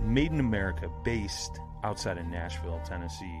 [0.00, 3.40] Made in America, based outside of Nashville, Tennessee.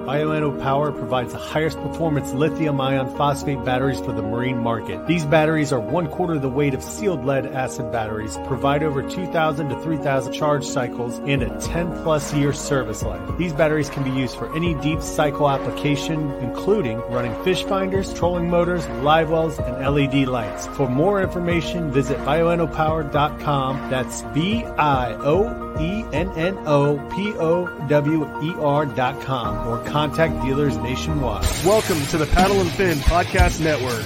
[0.05, 5.05] Bioenno Power provides the highest performance lithium ion phosphate batteries for the marine market.
[5.05, 9.69] These batteries are one quarter the weight of sealed lead acid batteries, provide over 2,000
[9.69, 13.21] to 3,000 charge cycles, and a 10 plus year service life.
[13.37, 18.49] These batteries can be used for any deep cycle application, including running fish finders, trolling
[18.49, 20.65] motors, live wells, and LED lights.
[20.67, 23.89] For more information, visit bioennopower.com.
[23.91, 29.67] That's B I O E N N O P O W E R dot com
[29.67, 31.43] or contact dealers nationwide.
[31.65, 34.05] Welcome to the Paddle and Fin Podcast Network.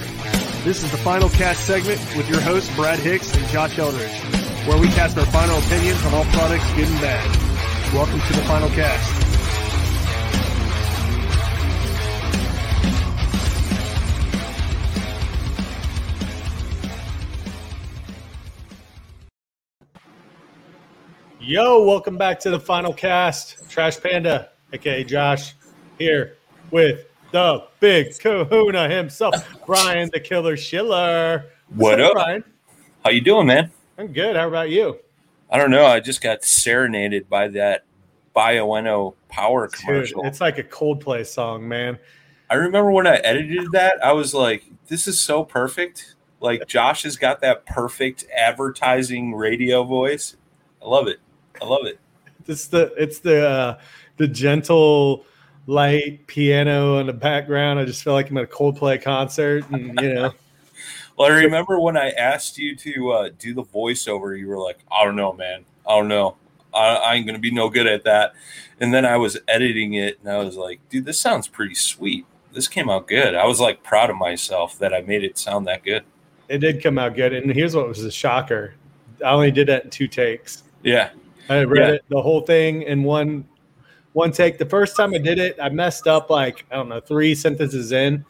[0.64, 4.10] This is the final cast segment with your hosts Brad Hicks and Josh Eldridge,
[4.66, 7.94] where we cast our final opinions on all products, good and bad.
[7.94, 9.22] Welcome to the final cast.
[21.38, 23.70] Yo, welcome back to the final cast.
[23.70, 25.54] Trash Panda, aka Josh,
[25.98, 26.36] here
[26.70, 29.34] with the big kahuna himself,
[29.66, 31.46] Brian the Killer Schiller.
[31.74, 32.12] What up?
[32.12, 32.44] Brian?
[33.04, 33.70] How you doing, man?
[33.98, 34.36] I'm good.
[34.36, 34.98] How about you?
[35.50, 35.86] I don't know.
[35.86, 37.84] I just got serenaded by that
[38.34, 40.26] Bioenno power Dude, commercial.
[40.26, 41.98] it's like a Coldplay song, man.
[42.50, 46.14] I remember when I edited that, I was like, this is so perfect.
[46.40, 50.36] Like Josh has got that perfect advertising radio voice.
[50.82, 51.18] I love it.
[51.60, 51.98] I love it.
[52.46, 53.78] It's the it's the uh,
[54.18, 55.24] the gentle
[55.66, 57.78] light piano in the background.
[57.78, 60.32] I just feel like I'm at a Coldplay concert, and you know,
[61.16, 64.78] Well, I remember when I asked you to uh, do the voiceover, you were like,
[64.92, 65.64] I don't know, man.
[65.88, 66.36] I don't know.
[66.74, 68.34] I, I ain't going to be no good at that.
[68.80, 72.26] And then I was editing it and I was like, dude, this sounds pretty sweet.
[72.52, 73.34] This came out good.
[73.34, 76.04] I was like proud of myself that I made it sound that good.
[76.50, 77.32] it did come out good.
[77.32, 78.74] And here's what was a shocker:
[79.24, 80.64] I only did that in two takes.
[80.82, 81.10] Yeah.
[81.48, 81.94] I read Yeah.
[81.94, 83.46] it the whole thing in one
[84.16, 84.56] one take.
[84.56, 87.92] The first time I did it, I messed up like I don't know three sentences
[87.92, 88.24] in,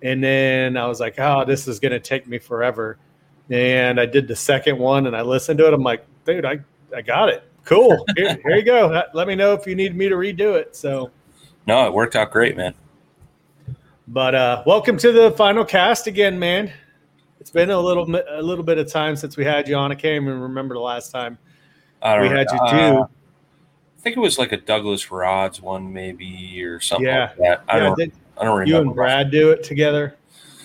[0.00, 2.96] and then I was like, "Oh, this is gonna take me forever."
[3.50, 5.74] And I did the second one, and I listened to it.
[5.74, 6.60] I'm like, "Dude, I
[6.96, 7.42] I got it.
[7.64, 8.04] Cool.
[8.16, 9.02] Here, here you go.
[9.14, 11.10] Let- me know if you need me to redo it." So,
[11.66, 12.74] No, it worked out great, man.
[14.08, 16.72] but uh, welcome to the final cast again, man.
[17.40, 19.90] It's been a little a little bit of time since we had you on.
[19.90, 21.36] I can't even remember the last time
[22.00, 22.98] I we had you Uh, do.
[23.02, 23.06] I
[24.02, 27.28] think it was like a Douglas Rods one, maybe, or something Yeah.
[27.28, 27.62] like that.
[27.68, 28.14] I Yeah, don't.
[28.38, 28.64] I don't remember.
[28.64, 30.16] you and Brad do it together?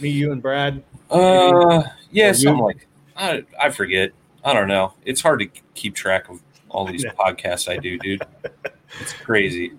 [0.01, 0.83] Me, you, and Brad.
[1.11, 2.33] Uh, yeah, Or you?
[2.33, 2.87] something like.
[3.15, 4.11] I I forget.
[4.43, 4.93] I don't know.
[5.05, 8.23] It's hard to keep track of all these podcasts I do, dude.
[9.01, 9.73] It's crazy.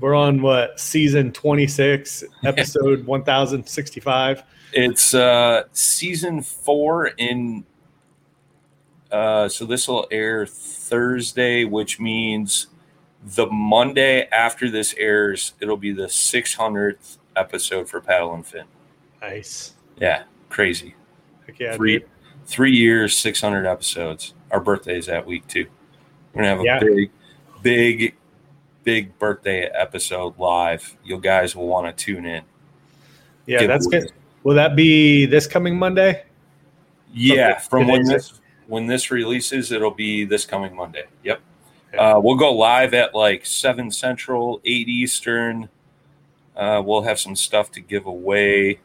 [0.00, 4.42] We're on what season 26, episode 1065.
[4.72, 7.64] It's uh season four in.
[9.12, 12.68] Uh, so this will air Thursday, which means
[13.34, 18.64] the Monday after this airs, it'll be the 600th episode for Paddle and Fin.
[19.20, 19.74] Nice.
[19.98, 20.94] Yeah, crazy.
[21.46, 22.08] Heck yeah, three dude.
[22.46, 24.34] three years, six hundred episodes.
[24.50, 25.66] Our birthday's that week too.
[26.32, 26.78] We're gonna have a Yeah.
[26.80, 27.10] big,
[27.62, 28.14] big,
[28.84, 30.96] big birthday episode live.
[31.04, 32.42] You guys will want to tune in.
[33.46, 34.00] Yeah, Give that's away.
[34.02, 34.12] good.
[34.44, 36.24] Will that be this coming Monday?
[37.12, 41.04] Yeah, Okay, from when this when this releases, it'll be this coming Monday.
[41.24, 41.40] Yep.
[41.96, 45.68] Uh, we'll go live at like seven central, eight eastern.
[46.56, 48.80] Uh, we'll have some stuff to give away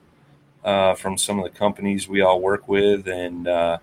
[0.63, 3.77] uh, from some of the companies we all work with, and uh,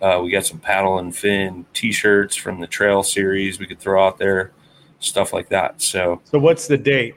[0.00, 4.06] uh, we got some paddle and fin T-shirts from the trail series we could throw
[4.06, 4.52] out there,
[5.00, 5.82] stuff like that.
[5.82, 7.16] So, So what's the date?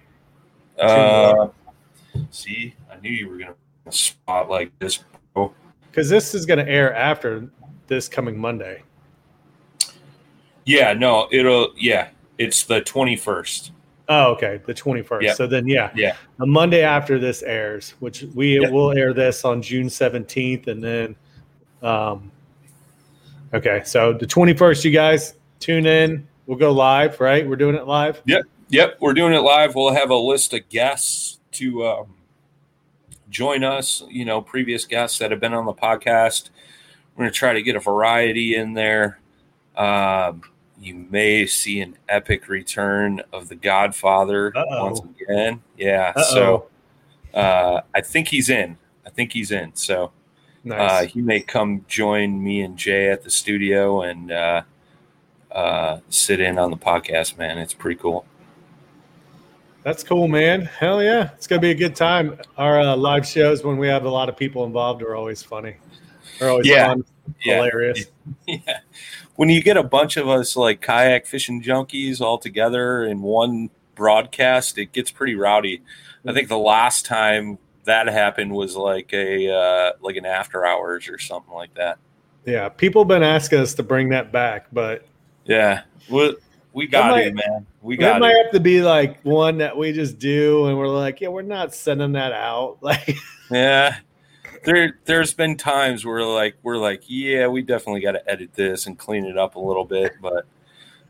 [0.82, 1.50] uh,
[2.32, 3.56] see, I knew you were gonna
[3.92, 5.04] spot like this.
[5.92, 7.50] Because this is going to air after
[7.88, 8.84] this coming Monday.
[10.70, 11.74] Yeah, no, it'll.
[11.76, 13.72] Yeah, it's the twenty first.
[14.08, 15.26] Oh, okay, the twenty first.
[15.26, 15.34] Yeah.
[15.34, 16.16] So then, yeah, Yeah.
[16.38, 18.72] the Monday after this airs, which we Yep.
[18.72, 21.16] will air this on June seventeenth, and then,
[21.82, 22.32] um,
[23.54, 26.28] okay, so the twenty first, you guys tune in.
[26.46, 27.48] We'll go live, right?
[27.48, 28.22] We're doing it live.
[28.26, 28.44] Yep.
[28.70, 29.74] Yep, we're doing it live.
[29.76, 32.14] We'll have a list of guests to um,
[33.30, 34.04] join us.
[34.10, 36.50] You know, previous guests that have been on the podcast.
[37.16, 39.20] We're going to try to get a variety in there.
[39.76, 40.42] Um,
[40.80, 44.86] you may see an epic return of the Godfather Uh-oh.
[44.86, 45.62] once again.
[45.78, 46.34] Yeah, Uh-oh.
[46.34, 48.78] so uh, I think he's in.
[49.06, 49.72] I think he's in.
[49.76, 50.12] So
[50.72, 54.62] uh, he may come join me and Jay at the studio and uh,
[55.52, 57.38] uh, sit in on the podcast.
[57.38, 58.26] Man, it's pretty cool.
[59.84, 60.62] That's cool, man.
[60.64, 62.38] Hell yeah, it's gonna be a good time.
[62.58, 65.76] Our uh, live shows when we have a lot of people involved are always funny.
[66.38, 66.88] They're always Yeah.
[66.90, 67.06] fun,
[67.44, 67.56] Yeah.
[67.56, 68.06] hilarious.
[68.48, 68.80] yeah.
[69.40, 73.70] When you get a bunch of us like kayak fishing junkies all together in one
[73.96, 75.82] broadcast, it gets pretty rowdy.
[76.28, 81.08] I think the last time that happened was like a uh, like an after hours
[81.08, 82.00] or something like that.
[82.46, 85.06] Yeah, people have been asking us to bring that back, but
[85.46, 86.36] Yeah, we
[86.74, 87.66] we got might- it, man.
[87.82, 88.34] We got might it.
[88.34, 91.44] Might have to be like one that we just do, and we're like, yeah, we're
[91.44, 92.80] not sending that out.
[92.82, 93.16] Like,
[93.50, 93.96] Yeah.
[94.64, 98.86] There there's been times where like we're like, yeah, we definitely got to edit this
[98.88, 100.46] and clean it up a little bit, but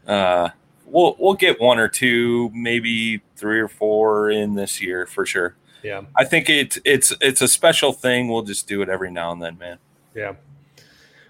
[0.08, 0.50] uh
[0.86, 5.56] we'll we'll get one or two, maybe three or four in this year for sure.
[5.84, 8.28] yeah, I think it's it's it's a special thing.
[8.28, 9.78] We'll just do it every now and then, man.
[10.16, 10.34] yeah.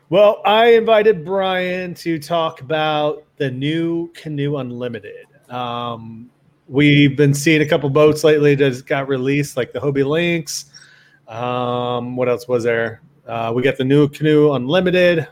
[0.10, 5.28] Well, I invited Brian to talk about the NuCanoe Unlimited.
[5.50, 6.32] Um,
[6.68, 10.66] we've been seeing a couple boats lately that got released, like the Hobie Lynx.
[11.30, 13.02] Um, what else was there?
[13.28, 15.28] Uh, we got the NuCanoe Unlimited.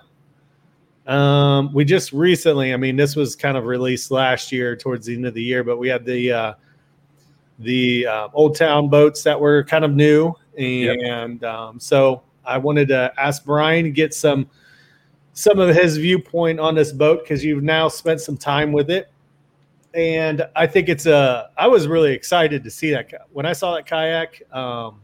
[1.07, 5.15] Um, we just recently, I mean, this was kind of released last year towards the
[5.15, 6.53] end of the year, but we had the uh,
[7.59, 12.89] the uh, Old Town boats that were kind of new, and um, so I wanted
[12.89, 14.47] to ask Brian to get some
[15.33, 19.09] some of his viewpoint on this boat because you've now spent some time with it,
[19.95, 21.50] and I think it's a.
[21.57, 24.43] I was really excited to see that when I saw that kayak.
[24.53, 25.01] Um,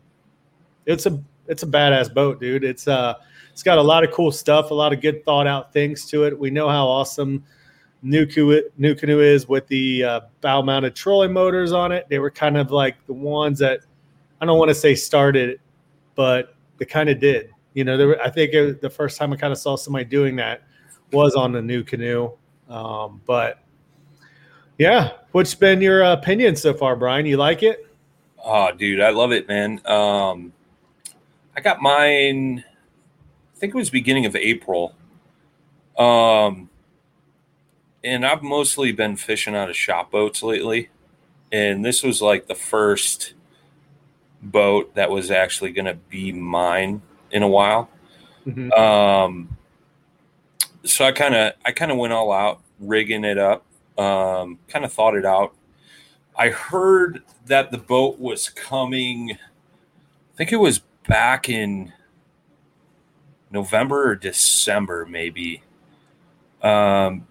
[0.86, 2.64] it's a it's a badass boat, dude.
[2.64, 3.16] It's uh
[3.52, 6.24] it's got a lot of cool stuff, a lot of good thought out things to
[6.24, 6.38] it.
[6.38, 7.44] We know how awesome
[8.04, 12.08] NuCanoe, New Canoe is with the uh, bow mounted trolling motors on it.
[12.10, 13.82] They were kind of like the ones that
[14.42, 15.60] I don't want to say started,
[16.16, 17.52] but they kind of did.
[17.74, 20.06] You know, there were, I think it, the first time I kind of saw somebody
[20.06, 20.64] doing that
[21.12, 22.36] was on the NuCanoe.
[22.70, 23.60] Um, but
[24.78, 27.26] yeah, what's been your opinion so far, Brian?
[27.26, 27.88] You like it?
[28.44, 29.80] Oh, dude, I love it, man.
[29.86, 30.52] Um,
[31.56, 32.64] I got mine.
[33.56, 34.96] I think it was beginning of April.
[35.98, 36.70] Um,
[38.04, 40.89] and I've mostly been fishing out of shop boats lately,
[41.51, 43.34] and this was like the first
[44.42, 47.01] boat that was actually going to be mine
[47.32, 47.89] in a while.
[48.46, 48.77] Mhm.
[48.77, 49.58] Um,
[50.84, 53.63] so I kind of I kind of went all out rigging it up.
[53.98, 55.54] Um, kind of thought it out.
[56.36, 59.32] I heard that the boat was coming.
[59.34, 61.93] I think it was back in
[63.51, 65.62] November or December, maybe.
[66.62, 67.27] Um,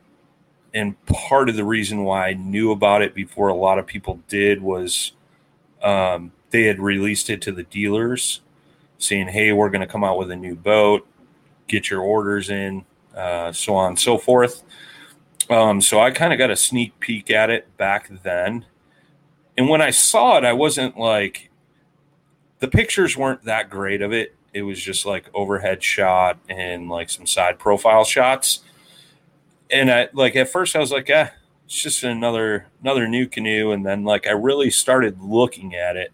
[0.74, 4.20] and part of the reason why I knew about it before a lot of people
[4.28, 5.12] did was
[5.82, 8.40] um, they had released it to the dealers,
[8.98, 11.06] saying, "Hey, we're going to come out with a new boat.
[11.66, 12.84] Get your orders in,
[13.16, 14.62] uh, so on and so forth."
[15.50, 18.64] Um, so I kind of got a sneak peek at it back then,
[19.58, 21.50] and when I saw it, I wasn't like
[22.62, 24.36] the pictures weren't that great of it.
[24.54, 28.60] It was just like overhead shot and like some side profile shots.
[29.68, 31.32] And I like at first I was like, ah,
[31.64, 33.74] it's just another another NuCanoe.
[33.74, 36.12] And then like I really started looking at it.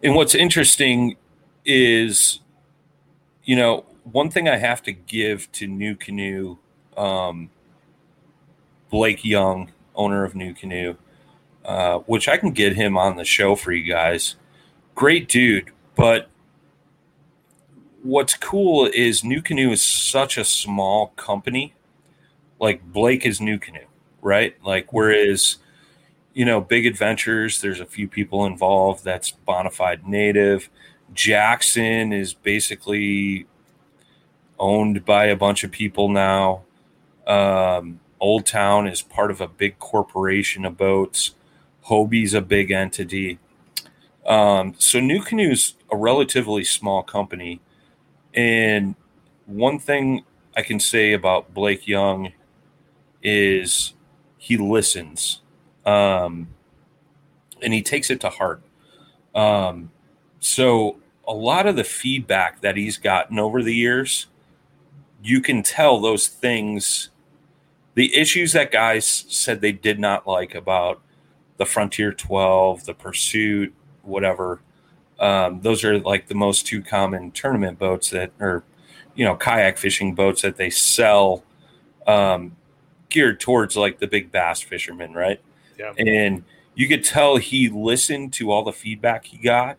[0.00, 1.16] And what's interesting
[1.64, 2.38] is,
[3.42, 6.56] you know, one thing I have to give to NuCanoe,
[6.96, 7.50] um,
[8.90, 10.96] Blake Young, owner of NuCanoe,
[11.64, 14.36] uh, which I can get him on the show for you guys.
[14.98, 16.28] Great dude, but
[18.02, 21.72] what's cool is NuCanoe is such a small company
[22.58, 23.84] like Blake is NuCanoe,
[24.22, 24.56] right?
[24.64, 25.58] Like whereas
[26.34, 30.68] you know, big adventures, there's a few people involved that's Bonafide native.
[31.14, 33.46] Jackson is basically
[34.58, 36.62] owned by a bunch of people now.
[37.24, 41.36] Um, Old Town is part of a big corporation of boats.
[41.82, 43.38] Hobie's a big entity.
[44.28, 47.60] Um, so NuCanoe's a relatively small company.
[48.34, 48.94] And
[49.46, 52.32] one thing I can say about Blake Young
[53.22, 53.94] is
[54.36, 55.40] he listens
[55.86, 56.48] um,
[57.62, 58.62] and he takes it to heart.
[59.34, 59.90] Um,
[60.40, 64.26] so a lot of the feedback that he's gotten over the years,
[65.22, 67.08] you can tell those things,
[67.94, 71.00] the issues that guys said they did not like about
[71.56, 73.74] the Frontier 12, the Pursuit,
[74.08, 74.60] whatever.
[75.20, 78.64] Um, those are like the most two common tournament boats that are,
[79.14, 81.42] you know, kayak fishing boats that they sell
[82.06, 82.56] um,
[83.08, 85.40] geared towards like the big bass fishermen, right?
[85.78, 85.92] Yeah.
[85.98, 89.78] And you could tell he listened to all the feedback he got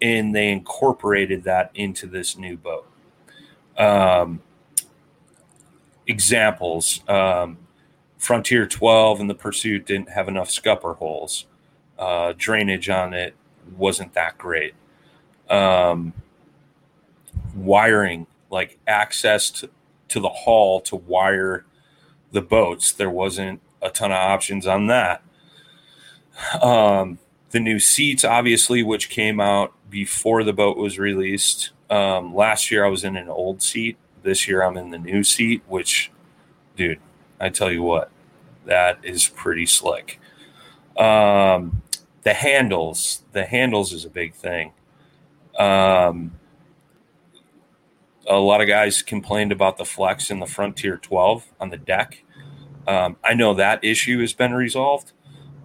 [0.00, 2.86] and they incorporated that into this new boat.
[3.76, 4.40] Um,
[6.06, 7.58] examples um,
[8.16, 11.46] Frontier 12 and the Pursuit didn't have enough scupper holes.
[11.98, 13.34] Uh, drainage on it
[13.76, 14.74] wasn't that great.
[15.50, 16.12] Um,
[17.54, 19.70] wiring, like access to,
[20.08, 21.64] to the hull to wire
[22.32, 25.22] the boats, there wasn't a ton of options on that.
[26.62, 27.18] Um,
[27.50, 31.70] the new seats, obviously, which came out before the boat was released.
[31.90, 33.96] Um, last year, I was in an old seat.
[34.22, 36.10] This year, I'm in the new seat, which,
[36.76, 37.00] dude,
[37.40, 38.10] I tell you what,
[38.66, 40.20] that is pretty slick.
[40.96, 41.82] Um,
[42.28, 44.70] the handles, the handles is a big thing.
[45.58, 46.32] Um,
[48.26, 52.22] a lot of guys complained about the flex in the Frontier 12 on the deck.
[52.86, 55.12] Um, I know that issue has been resolved,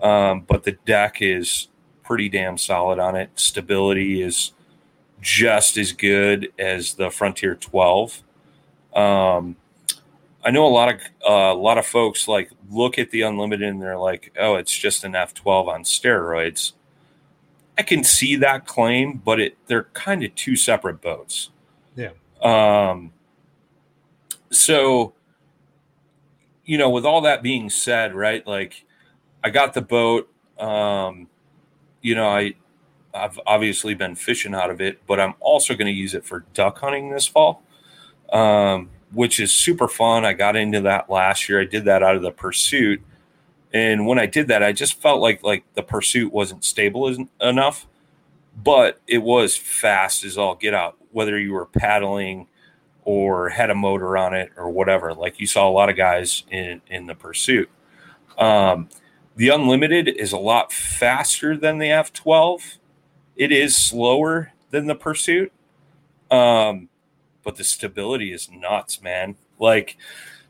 [0.02, 1.68] um, but the deck is
[2.02, 3.32] pretty damn solid on it.
[3.36, 4.54] Stability is
[5.20, 8.24] just as good as the Frontier 12.
[8.94, 9.58] Um,
[10.46, 13.68] I know a lot of uh, a lot of folks like look at the Unlimited
[13.68, 16.74] and they're like, "Oh, it's just an F12 on steroids."
[17.78, 21.50] I can see that claim, but it they're kind of two separate boats.
[21.96, 22.12] Yeah.
[22.42, 23.14] Um.
[24.52, 25.14] So,
[26.66, 28.46] you know, with all that being said, right?
[28.46, 28.86] Like,
[29.44, 30.30] I got the boat.
[30.60, 31.28] Um,
[32.02, 32.56] you know, I
[33.14, 36.46] I've obviously been fishing out of it, but I'm also going to use it for
[36.54, 37.64] duck hunting this fall,
[38.32, 40.26] um, which is super fun.
[40.26, 41.62] I got into that last year.
[41.62, 43.02] I did that out of the pursuit,
[43.74, 47.88] and when I did that, I just felt like like the pursuit wasn't stable enough,
[48.62, 50.98] but it was fast as all get out.
[51.12, 52.48] Whether you were paddling
[53.06, 56.44] or had a motor on it or whatever, like you saw a lot of guys
[56.52, 57.70] in in the pursuit.
[58.38, 58.90] Um,
[59.36, 62.78] the unlimited is a lot faster than the F12
[63.36, 65.52] it is slower than the pursuit
[66.32, 66.90] um
[67.44, 69.98] but the stability is nuts man like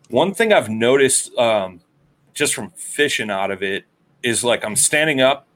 [0.10, 1.80] one thing i've noticed um
[2.34, 3.86] just from fishing out of it
[4.24, 5.48] is like i'm standing up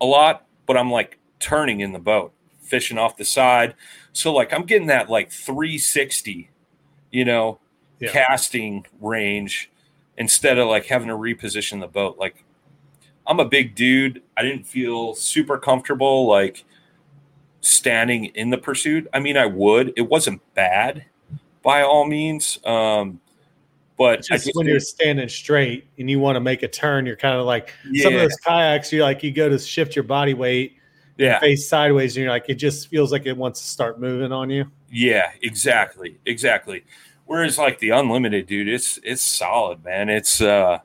[0.00, 3.74] a lot but i'm like turning in the boat fishing off the side
[4.12, 6.50] so like i'm getting that like 360
[7.10, 7.58] you know
[8.00, 8.10] Yeah.
[8.10, 9.70] casting range
[10.16, 12.44] instead of like having to reposition the boat like
[13.30, 14.22] I'm a big dude.
[14.38, 16.64] I didn't feel super comfortable like
[17.60, 19.08] standing in the pursuit.
[19.12, 19.92] I mean, I would.
[19.96, 21.04] It wasn't bad
[21.62, 22.58] by all means.
[22.64, 23.20] Um,
[23.98, 27.16] but Just just when you're standing straight and you want to make a turn, you're
[27.16, 28.92] kind of like some of those kayaks.
[28.92, 30.76] You like you go to shift your body weight,
[31.16, 34.30] yeah, face sideways, and you're like it just feels like it wants to start moving
[34.30, 34.70] on you.
[34.88, 36.84] yeah, exactly, exactly.
[37.26, 40.08] Whereas like the unlimited dude, it's it's solid, man.
[40.08, 40.78] It's uh,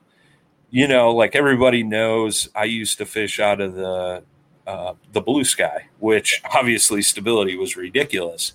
[0.70, 4.24] you know, like everybody knows, I used to fish out of the
[4.66, 8.52] uh, the blue sky, which obviously stability was ridiculous,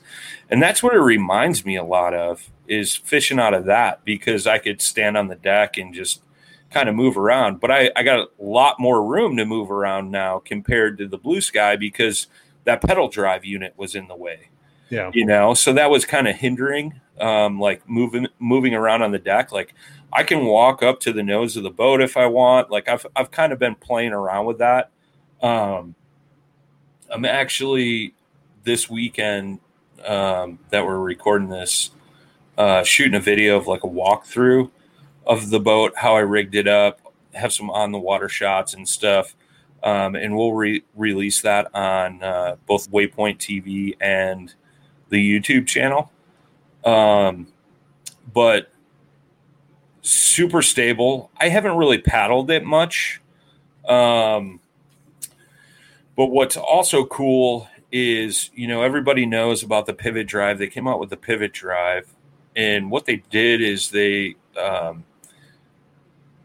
[0.49, 4.45] and that's what it reminds me a lot of is fishing out of that because
[4.45, 6.21] I could stand on the deck and just
[6.69, 7.59] kind of move around.
[7.59, 11.17] But I, I got a lot more room to move around now compared to the
[11.17, 12.27] blue sky because
[12.65, 14.49] that pedal drive unit was in the way.
[14.91, 15.11] Yeah.
[15.13, 19.19] you know so that was kind of hindering um like moving moving around on the
[19.19, 19.51] deck.
[19.51, 19.75] Like
[20.11, 22.71] i can walk up to the nose of the boat if i want.
[22.71, 24.89] Like i've i've kind of been playing around with that.
[25.41, 25.95] Um
[27.11, 28.13] i'm actually
[28.63, 29.59] this weekend
[30.05, 31.91] um that we're recording this
[32.57, 34.69] uh shooting a video of like a walkthrough
[35.25, 37.01] of the boat how i rigged it up
[37.33, 39.35] have some on the water shots and stuff
[39.83, 44.53] um, and we'll re- release that on uh, both Waypoint TV and
[45.09, 46.11] the YouTube channel.
[46.83, 47.47] Um,
[48.33, 48.71] but
[50.01, 51.31] super stable.
[51.39, 53.21] I haven't really paddled it much.
[53.87, 54.59] Um,
[56.19, 60.57] but what's also cool is, you know, everybody knows about the pivot drive.
[60.59, 62.13] They came out with the pivot drive.
[62.57, 65.05] And what they did is they, um,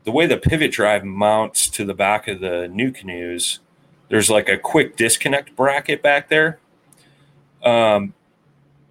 [0.04, 3.58] the way the pivot drive mounts to the back of the NuCanoes,
[4.10, 6.60] there's like a quick disconnect bracket back there.
[7.64, 8.14] Um,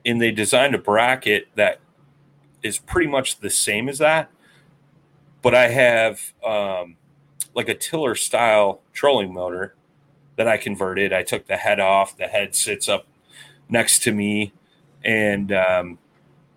[0.05, 1.79] and they designed a bracket that
[2.61, 4.29] is pretty much the same as that.
[5.41, 6.97] But I have um,
[7.55, 9.75] like a tiller style trolling motor
[10.35, 11.13] that I converted.
[11.13, 12.17] I took the head off.
[12.17, 13.05] The head sits up
[13.69, 14.53] next to me,
[15.03, 15.97] and um,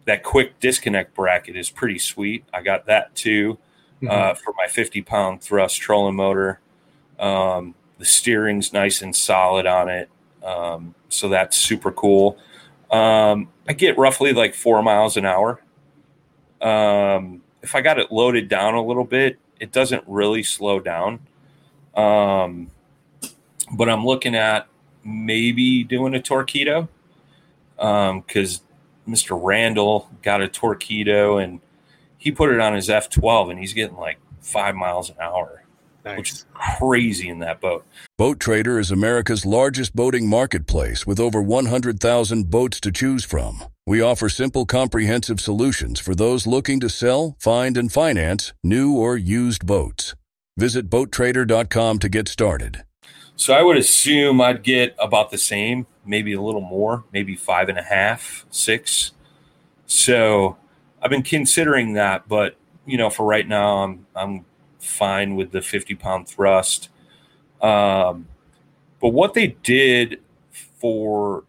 [0.06, 2.44] that quick disconnect bracket is pretty sweet.
[2.52, 3.58] I got that too
[4.02, 4.08] uh, mm-hmm.
[4.08, 6.60] uh, for my 50 pound thrust trolling motor.
[7.18, 10.10] Um, the steering's nice and solid on it,
[10.44, 12.38] um, so that's super cool.
[12.90, 15.60] Um, I get roughly like four miles an hour.
[16.60, 21.20] Um, if I got it loaded down a little bit, it doesn't really slow down.
[21.94, 22.70] Um,
[23.72, 24.66] but I'm looking at
[25.04, 26.88] maybe doing a Torqeedo
[27.76, 29.38] because um, Mr.
[29.40, 31.60] Randall got a Torqeedo and
[32.18, 35.64] he put it on his F12 and he's getting like five miles an hour,
[36.04, 36.18] nice.
[36.18, 37.84] which is crazy in that boat.
[38.18, 43.64] Boat Trader is America's largest boating marketplace with over 100,000 boats to choose from.
[43.86, 49.16] We offer simple, comprehensive solutions for those looking to sell, find, and finance new or
[49.16, 50.14] used boats.
[50.56, 52.85] Visit BoatTrader.com to get started.
[53.36, 57.68] So I would assume I'd get about the same, maybe a little more, maybe five
[57.68, 59.12] and a half, six.
[59.86, 60.56] So
[61.02, 64.44] I've been considering that, but you know, for right now, I'm I'm
[64.78, 66.88] fine with the 50 pound thrust.
[67.60, 68.28] Um,
[69.00, 71.44] but what they did for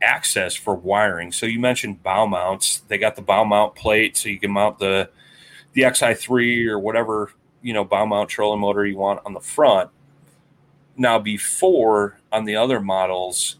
[0.00, 2.82] access for wiring, so you mentioned bow mounts.
[2.86, 5.10] They got the bow mount plate, so you can mount the
[5.72, 9.90] the XI3 or whatever you know bow mount trolling motor you want on the front
[10.98, 13.56] now, before on the other models,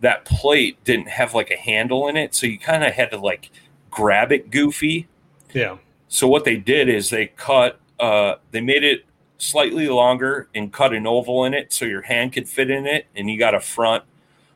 [0.00, 3.16] that plate didn't have like a handle in it, so you kind of had to
[3.18, 3.50] like
[3.90, 5.08] grab it goofy.
[5.54, 5.78] Yeah.
[6.08, 9.06] So what they did is they cut, uh, they made it
[9.38, 13.06] slightly longer and cut an oval in it so your hand could fit in it,
[13.16, 14.04] and you got a front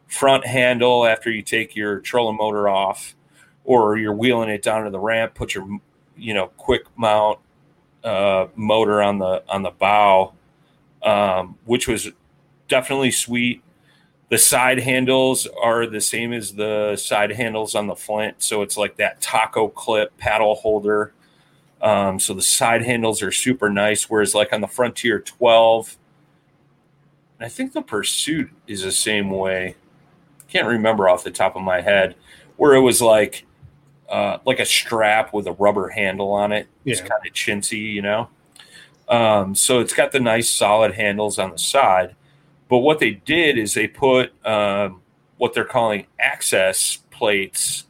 [0.06, 3.16] front handle after you take your trolling motor off,
[3.64, 5.34] or you're wheeling it down to the ramp.
[5.34, 5.66] Put your
[6.14, 7.38] you know quick mount
[8.04, 10.34] uh, motor on the on the bow
[11.02, 12.10] um, which was
[12.68, 13.62] definitely sweet.
[14.30, 18.76] The side handles are the same as the side handles on the Flint, so it's
[18.76, 21.12] like that taco clip paddle holder.
[21.80, 24.10] Um, so the side handles are super nice.
[24.10, 25.96] Whereas like on the Frontier 12,
[27.38, 29.76] and I think the Pursuit is the same way.
[30.48, 32.16] Can't remember off the top of my head
[32.56, 33.46] where it was like
[34.08, 36.66] uh, like a strap with a rubber handle on it.
[36.84, 36.92] Yeah.
[36.92, 38.28] It's kind of chintzy, you know.
[39.08, 42.14] Um, so it's got the nice solid handles on the side.
[42.68, 45.00] But what they did is they put um,
[45.38, 47.84] what they're calling access plates,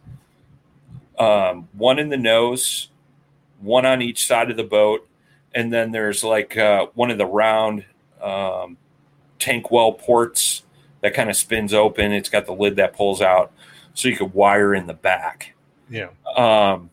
[1.18, 2.88] um, one in the nose,
[3.60, 5.08] one on each side of the boat,
[5.54, 7.84] and then there's like uh, one of the round
[8.22, 8.76] um,
[9.38, 10.62] tank well ports
[11.00, 12.12] that kind of spins open.
[12.12, 13.52] It's got the lid that pulls out,
[13.94, 15.54] so you could wire in the back.
[15.90, 16.08] Yeah.
[16.36, 16.90] Um,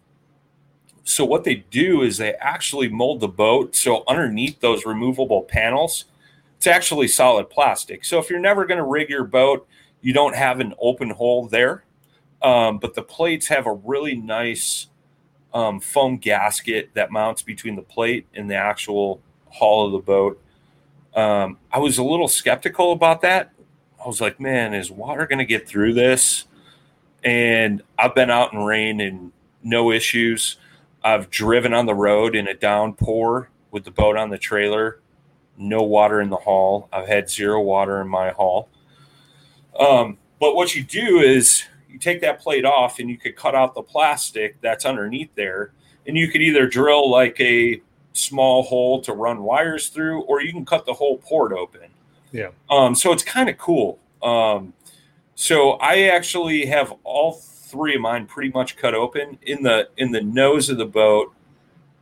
[1.03, 6.05] so what they do is they actually mold the boat so underneath those removable panels,
[6.57, 8.05] it's actually solid plastic.
[8.05, 9.67] So if you're never going to rig your boat,
[10.01, 11.83] you don't have an open hole there.
[12.41, 14.87] Um, but the plates have a really nice
[15.53, 20.41] um, foam gasket that mounts between the plate and the actual hull of the boat.
[21.15, 23.51] Um, I was a little skeptical about that.
[24.03, 26.45] I was like, man, is water going to get through this?
[27.23, 29.31] And I've been out in rain and
[29.63, 30.57] no issues.
[31.03, 34.99] I've driven on the road in a downpour with the boat on the trailer,
[35.57, 36.89] no water in the hall.
[36.91, 38.69] I've had zero water in my hall.
[39.79, 43.55] Um, but what you do is you take that plate off and you could cut
[43.55, 45.71] out the plastic that's underneath there,
[46.07, 47.81] and you could either drill like a
[48.13, 51.89] small hole to run wires through, or you can cut the whole port open.
[52.31, 52.49] Yeah.
[52.69, 53.99] Um, so it's kind of cool.
[54.21, 54.73] Um,
[55.35, 60.11] so I actually have all three of mine pretty much cut open in the in
[60.11, 61.33] the nose of the boat.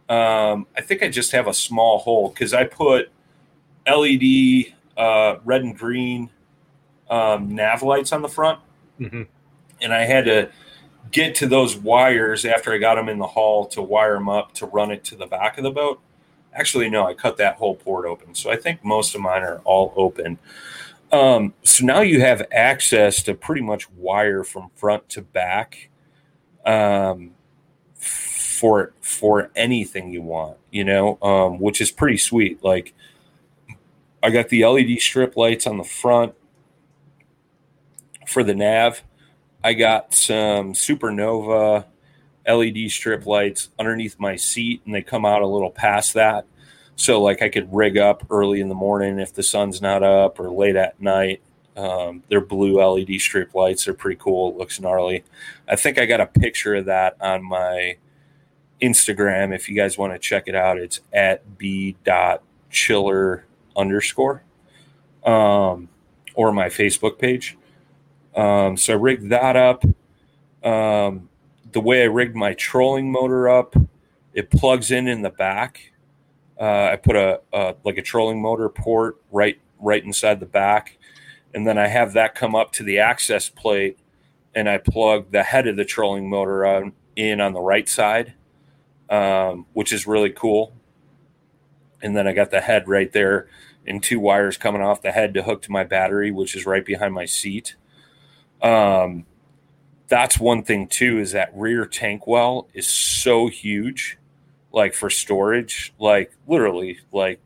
[0.10, 3.10] Um, I think I just have a small hole because I put
[3.88, 6.30] LED uh, red and green
[7.10, 8.60] um, nav lights on the front,
[9.00, 9.24] mm-hmm.
[9.82, 10.50] and I had to
[11.12, 14.54] get to those wires after I got them in the hull to wire them up
[14.56, 16.02] to run it to the back of the boat.
[16.54, 19.60] Actually, no, I cut that whole port open, so I think most of mine are
[19.66, 20.38] all open.
[21.12, 25.90] Um, so now you have access to pretty much wire from front to back
[26.66, 27.32] um,
[27.94, 32.64] for for anything you want, you know, um, which is pretty sweet.
[32.64, 32.94] Like
[34.24, 36.34] I got the LED strip lights on the front
[38.26, 39.04] for the nav.
[39.62, 41.86] I got some supernova
[42.48, 46.46] LED strip lights underneath my seat, and they come out a little past that.
[46.96, 50.40] So, like, I could rig up early in the morning if the sun's not up
[50.40, 51.42] or late at night.
[51.76, 53.84] Um, they're blue LED strip lights.
[53.84, 54.52] They're pretty cool.
[54.52, 55.26] It looks gnarly.
[55.68, 57.98] I think I got a picture of that on my
[58.82, 59.54] Instagram.
[59.54, 64.44] If you guys want to check it out, it's at b dot schiller underscore
[65.24, 65.90] um,
[66.36, 67.58] or my Facebook page.
[68.36, 69.84] Um, so I rigged that up.
[70.64, 71.30] Um,
[71.72, 73.76] the way I rigged my trolling motor up,
[74.34, 75.92] it plugs in in the back.
[76.60, 80.98] Uh, I put a, a like a trolling motor port right right inside the back,
[81.54, 83.98] and then I have that come up to the access plate,
[84.56, 88.34] and I plug the head of the trolling motor on, in on the right side,
[89.10, 90.74] um, which is really cool.
[92.04, 93.48] And then I got the head right there,
[93.88, 96.86] and two wires coming off the head to hook to my battery, which is right
[96.86, 97.76] behind my seat.
[98.62, 99.26] Um,
[100.08, 104.18] that's one thing too is that rear tank well is so huge
[104.72, 107.40] like for storage like literally like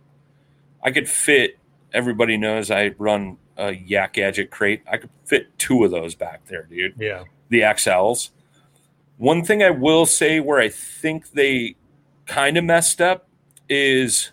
[0.83, 1.57] i could fit
[1.93, 6.45] everybody knows i run a yak gadget crate i could fit two of those back
[6.47, 7.23] there dude Yeah.
[7.49, 8.31] the xls
[9.17, 11.75] one thing i will say where i think they
[12.25, 13.27] kind of messed up
[13.69, 14.31] is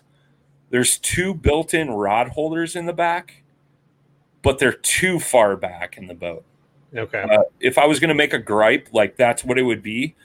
[0.75, 3.43] there's two built-in rod holders in the back
[4.41, 6.43] but they're too far back in the boat
[6.97, 7.21] Okay.
[7.23, 10.15] uh, if I was going to make a gripe, like that's what it would be.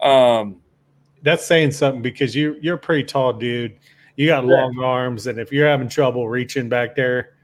[0.00, 0.60] Um,
[1.22, 3.76] That's saying something because you you're a pretty tall dude.
[4.16, 7.34] You got long arms, and if you're having trouble reaching back there,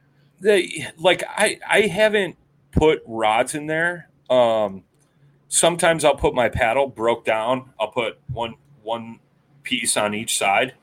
[0.40, 2.36] they like I I haven't
[2.72, 4.08] put rods in there.
[4.28, 4.82] Um,
[5.48, 7.70] sometimes I'll put my paddle broke down.
[7.78, 9.20] I'll put one one
[9.62, 10.74] piece on each side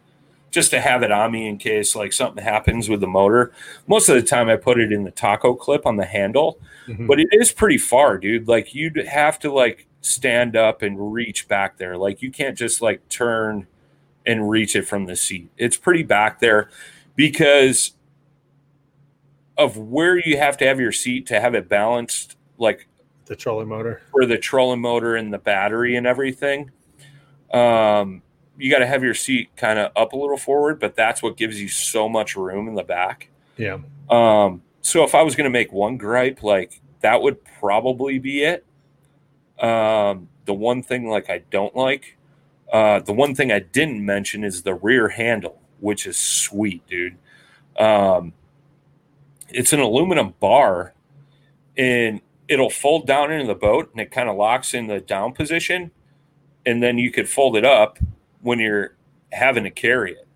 [0.52, 3.52] just to have it on me in case like something happens with the motor.
[3.88, 7.08] Most of the time I put it in the taco clip on the handle, Mhm.
[7.08, 8.48] but it is pretty far, dude.
[8.48, 11.98] Like you'd have to like stand up and reach back there.
[11.98, 13.66] Like you can't just like turn
[14.26, 15.50] and reach it from the seat.
[15.58, 16.70] It's pretty back there
[17.16, 17.94] because
[19.58, 22.88] of where you have to have your seat to have it balanced like
[23.26, 24.02] the trolling motor.
[24.12, 26.72] for the trolling motor and the battery and everything.
[27.54, 28.22] Um,
[28.62, 31.36] you got to have your seat kind of up a little forward, but that's what
[31.36, 33.28] gives you so much room in the back.
[33.58, 33.80] Yeah.
[34.08, 38.43] Um, so if I was going to make one gripe, like that would probably be
[38.43, 38.63] it.
[39.60, 42.17] Um, the one thing like I don't like,
[42.71, 47.17] uh, the one thing I didn't mention is the rear handle, which is sweet, dude.
[47.80, 48.34] Um,
[49.50, 50.93] it's an aluminum bar,
[51.76, 55.34] and it'll fold down into the boat, and it kind of locks in the down
[55.34, 55.89] position,
[56.63, 57.97] and then you could fold it up
[58.41, 58.95] when you're
[59.32, 60.27] having to carry it.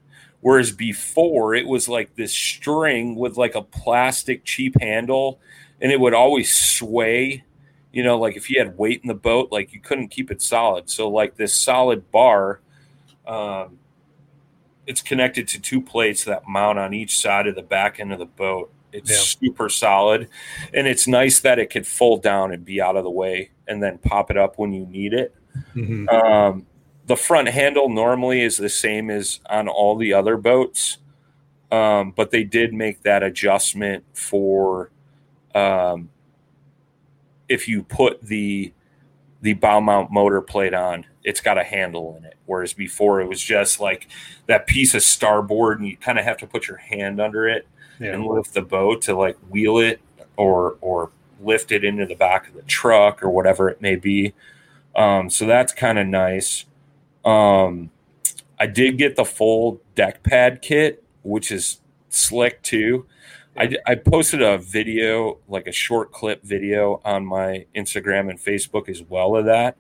[0.41, 5.39] Whereas before it was like this string with like a plastic cheap handle
[5.81, 7.43] and it would always sway,
[7.91, 10.41] you know, like if you had weight in the boat, like you couldn't keep it
[10.41, 10.89] solid.
[10.89, 12.59] So like this solid bar,
[13.25, 13.79] um,
[14.85, 18.19] it's connected to two plates that mount on each side of the back end of
[18.19, 18.71] the boat.
[18.93, 19.49] It's Yeah.
[19.49, 20.29] super solid
[20.75, 23.81] and it's nice that it could fold down and be out of the way and
[23.81, 25.33] then pop it up when you need it.
[25.73, 26.07] Mhm.
[26.13, 26.67] Um,
[27.07, 30.97] the front handle normally is the same as on all the other boats,
[31.71, 34.89] um, but they did make that adjustment for
[35.53, 36.09] um,
[37.47, 38.73] if you put the
[39.41, 42.35] the bow mount motor plate on, it's got a handle in it.
[42.47, 44.07] Whereas before it was just like
[44.47, 47.67] that piece of starboard, and you kind of have to put your hand under it
[47.99, 48.13] Yeah.
[48.13, 50.01] and lift the boat to like wheel it
[50.37, 54.33] or or lift it into the back of the truck or whatever it may be.
[54.95, 56.65] Um, so that's kind of nice.
[57.25, 57.89] Um,
[58.59, 63.05] I did get the full deck pad kit, which is slick too.
[63.57, 68.89] I, I posted a video, like a short clip video on my Instagram and Facebook
[68.89, 69.77] as well of that.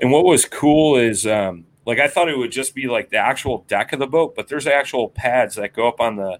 [0.00, 3.18] And what was cool is, um, like, I thought it would just be like the
[3.18, 6.38] actual deck of the boat, but there's actual pads that go up on the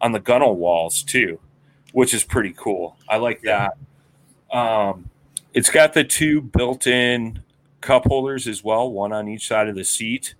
[0.00, 1.38] on the gunnel walls too,
[1.92, 2.96] which is pretty cool.
[3.08, 3.76] I like that.
[4.52, 5.10] Um,
[5.54, 7.42] it's got the two built-in
[7.80, 10.34] cup holders as well, one on each side of the seat.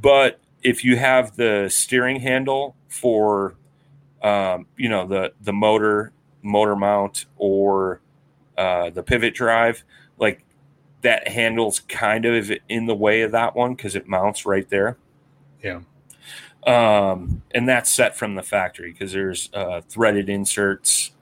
[0.00, 3.54] But if you have the steering handle for,
[4.22, 8.00] um, you know, the the motor motor mount or
[8.56, 9.84] uh, the pivot drive,
[10.18, 10.44] like
[11.02, 14.96] that handle's kind of in the way of that one because it mounts right there.
[15.62, 15.80] Yeah.
[16.66, 21.12] Um, and that's set from the factory because there's uh, threaded inserts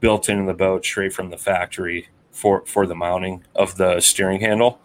[0.00, 4.40] built into the boat straight from the factory for for the mounting of the steering
[4.40, 4.80] handle.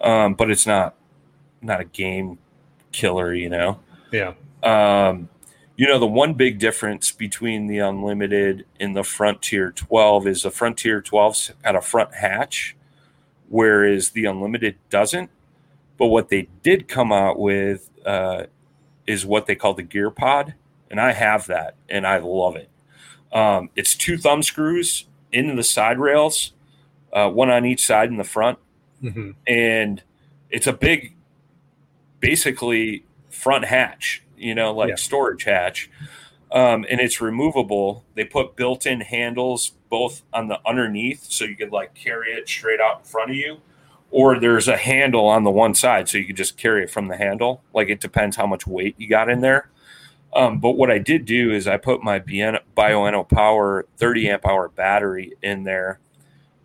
[0.00, 0.94] Um, but it's not
[1.62, 2.38] not a game
[2.92, 3.80] killer, you know.
[4.12, 4.34] Yeah.
[4.62, 5.28] Um,
[5.76, 10.50] you know, the one big difference between the Unlimited and the Frontier 12 is the
[10.50, 12.76] Frontier 12's got a front hatch,
[13.48, 15.30] whereas the Unlimited doesn't.
[15.96, 18.44] But what they did come out with uh,
[19.06, 20.54] is what they call the Gear Pod,
[20.90, 22.68] and I have that, and I love it.
[23.32, 26.52] Um, it's two thumb screws into the side rails,
[27.12, 28.58] uh, one on each side in the front,
[29.00, 30.02] hmm and
[30.50, 31.14] it's a big,
[32.20, 34.94] basically front hatch, you know, like Yeah.
[34.96, 35.90] storage hatch,
[36.50, 38.04] um, and it's removable.
[38.14, 42.80] They put built-in handles both on the underneath, so you could like carry it straight
[42.80, 43.58] out in front of you,
[44.10, 47.08] or there's a handle on the one side, so you could just carry it from
[47.08, 47.62] the handle.
[47.74, 49.68] Like it depends how much weight you got in there.
[50.34, 54.68] Um, but what I did do is I put my Bioenno Power 30 amp hour
[54.68, 55.98] battery in there,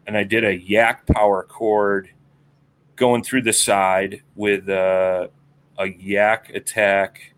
[0.07, 2.09] and I did a Yak power cord
[2.95, 5.27] going through the side with uh,
[5.77, 7.33] a Yak Attack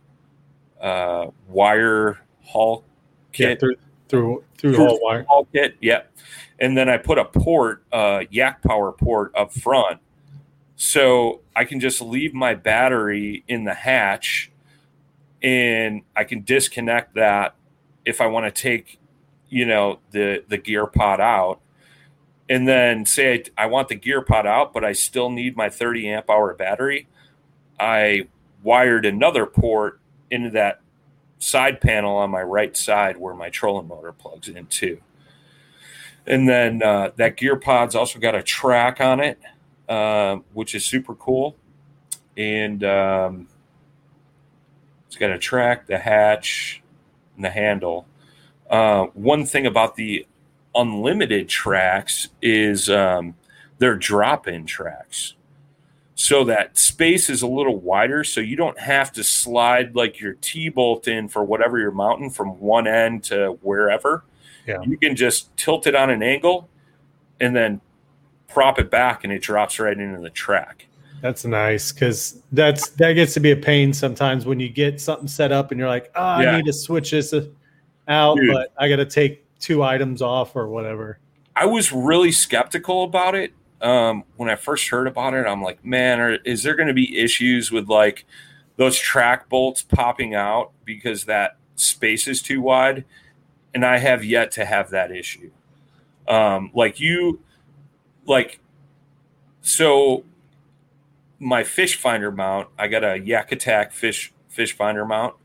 [0.79, 2.85] uh, wire haul
[3.33, 3.47] Yeah.
[3.49, 3.59] kit.
[3.59, 3.75] Through
[4.07, 5.25] through through Through all wire.
[5.27, 6.11] haul kit, yep.
[6.59, 9.99] And then I put a port, uh, Yak power port up front,
[10.75, 14.51] so I can just leave my battery in the hatch,
[15.41, 17.55] and I can disconnect that
[18.05, 18.99] if I want to take,
[19.49, 21.61] you know, the the gear pod out,
[22.49, 25.69] and then say I, I want the gear pod out, but I still need my
[25.69, 27.07] 30 amp hour battery.
[27.79, 28.27] I
[28.63, 29.99] wired another port
[30.31, 30.81] into that
[31.37, 34.99] side panel on my right side where my trolling motor plugs in too.
[36.27, 39.39] And then uh, that gear pod's also got a track on it,
[39.87, 41.55] uh, which is super cool.
[42.35, 43.47] And um,
[45.07, 46.81] it's got a track, the hatch,
[47.35, 48.05] and the handle.
[48.69, 50.27] Uh, one thing about the
[50.79, 53.35] unlimited tracks is um,
[53.77, 55.33] they're drop-in tracks
[56.15, 60.33] so that space is a little wider so you don't have to slide like your
[60.41, 64.23] t-bolt in for whatever you're mounting from one end to wherever
[64.67, 64.81] Yeah.
[64.85, 66.69] you can just tilt it on an angle
[67.39, 67.79] and then
[68.47, 70.87] prop it back and it drops right into the track
[71.21, 75.27] That's nice because that's that gets to be a pain sometimes when you get something
[75.27, 76.57] set up and you're like, oh, I Yeah.
[76.57, 77.45] need to switch this uh,
[78.07, 78.51] out, Dude.
[78.53, 81.19] but I got to take two items off or whatever.
[81.55, 85.45] I was really skeptical about it um, when I first heard about it.
[85.45, 88.25] I'm like, man, are, is there going to be issues with like
[88.77, 93.05] those track bolts popping out because that space is too wide?
[93.73, 95.51] And I have yet to have that issue.
[96.27, 97.41] Um, like you,
[98.25, 98.59] like,
[99.61, 100.23] so
[101.39, 105.35] my fish finder mount, I got a Yak Attack fish fish finder mount,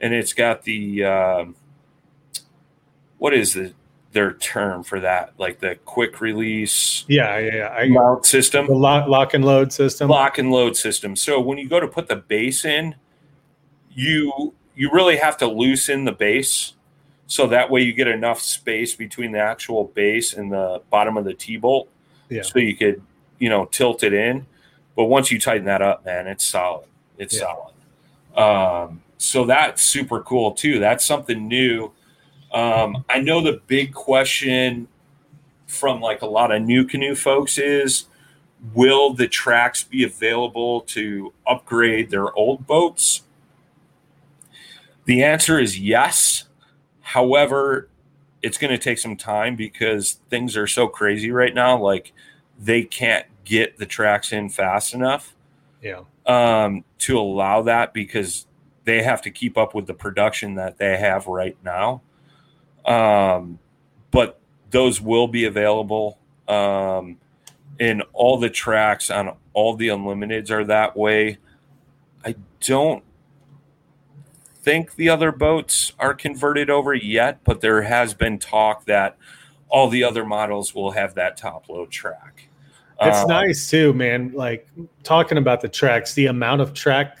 [0.00, 1.56] and it's got the um,
[3.22, 3.72] what is the
[4.10, 5.32] their term for that?
[5.38, 7.68] Like the quick release Yeah, yeah, yeah.
[7.68, 10.10] I, mount system, the lock, lock and load system.
[10.10, 11.14] lock and load system.
[11.14, 12.96] So when you go to put the base in,
[13.92, 16.72] you you really have to loosen the base
[17.28, 21.24] so that way you get enough space between the actual base and the bottom of
[21.24, 21.88] the T bolt.
[22.28, 22.42] Yeah.
[22.42, 23.00] So you could,
[23.38, 24.46] you know, tilt it in.
[24.96, 26.88] But once you tighten that up, man, it's solid.
[27.18, 27.46] It's Yeah.
[27.46, 27.72] solid.
[28.36, 30.80] Um, so that's super cool too.
[30.80, 31.92] That's something new.
[32.52, 34.88] Um, I know the big question
[35.66, 38.04] from like a lot of NuCanoe folks is
[38.74, 43.22] will the tracks be available to upgrade their old boats?
[45.06, 46.44] The answer is yes.
[47.00, 47.88] However,
[48.42, 51.78] it's going to take some time because things are so crazy right now.
[51.78, 52.12] Like
[52.58, 55.34] they can't get the tracks in fast enough
[55.82, 56.02] Yeah.
[56.26, 58.46] um, to allow that because
[58.84, 62.02] they have to keep up with the production that they have right now.
[62.84, 63.58] Um,
[64.10, 64.40] but
[64.70, 66.18] those will be available.
[66.48, 67.18] Um,
[67.78, 71.38] and all the tracks on all the unlimiteds are that way.
[72.24, 73.02] I don't
[74.62, 79.16] think the other boats are converted over yet, but there has been talk that
[79.68, 82.48] all the other models will have that top load track.
[83.00, 84.32] It's Um, nice too, man.
[84.34, 84.68] Like
[85.02, 87.18] talking about the tracks, the amount of track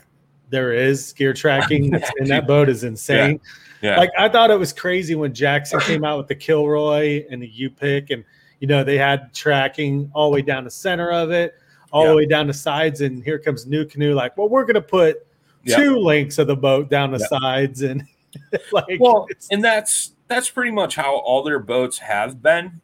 [0.50, 3.32] there is, gear tracking in that boat is insane.
[3.32, 3.50] Yeah.
[3.82, 7.50] Like I thought it was crazy when Jackson came out with the Kilroy and the
[7.50, 8.24] Yupik, and
[8.60, 11.54] you know they had tracking all the way down the center of it,
[11.92, 12.10] all Yeah.
[12.10, 14.14] the way down the sides, and here comes NuCanoe.
[14.14, 15.26] Like, well, we're gonna put
[15.64, 15.76] Yeah.
[15.76, 17.38] two links of the boat down the Yeah.
[17.40, 18.02] sides, and
[18.72, 22.80] like, well and that's that's pretty much how all their boats have been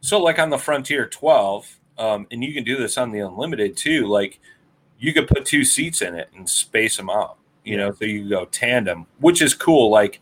[0.00, 3.74] so like on the frontier 12 um, and you can do this on the unlimited
[3.74, 4.38] too like
[4.98, 7.37] you could put two seats in it and space them out
[7.68, 10.20] you know so you go tandem which is cool like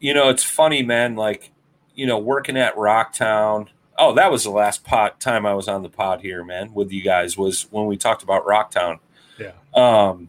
[0.00, 1.50] you know it's funny man like
[1.94, 3.68] you know working at rocktown
[3.98, 6.92] oh that was the last pot time i was on the pod here man with
[6.92, 8.98] you guys was when we talked about rocktown
[9.38, 9.52] Yeah.
[9.74, 10.28] Um,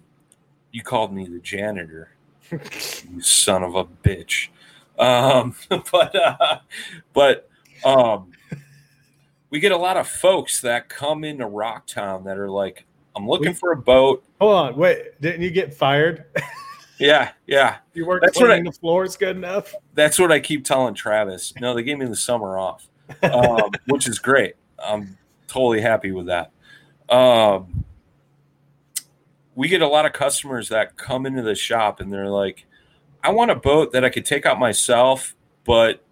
[0.71, 2.09] you called me the janitor,
[2.51, 4.49] you son of a bitch.
[4.99, 6.59] Um, but uh,
[7.13, 7.49] but
[7.85, 8.31] um,
[9.49, 12.85] we get a lot of folks that come into Rocktown that are like,
[13.17, 14.23] I'm looking We- for a boat.
[14.39, 16.25] Hold on, wait, didn't you get fired?
[16.99, 17.77] Yeah, yeah.
[17.93, 19.71] you weren't That's what cleaning the floors good enough.
[19.93, 21.53] That's what I keep telling Travis.
[21.61, 22.87] No, they gave me the summer off,
[23.21, 24.55] um, which is great.
[24.83, 25.15] I'm
[25.47, 26.49] totally happy with that.
[27.07, 27.85] Um,
[29.53, 32.65] we get a lot of customers that come into the shop and they're like,
[33.23, 36.03] I want a boat that I could take out myself, but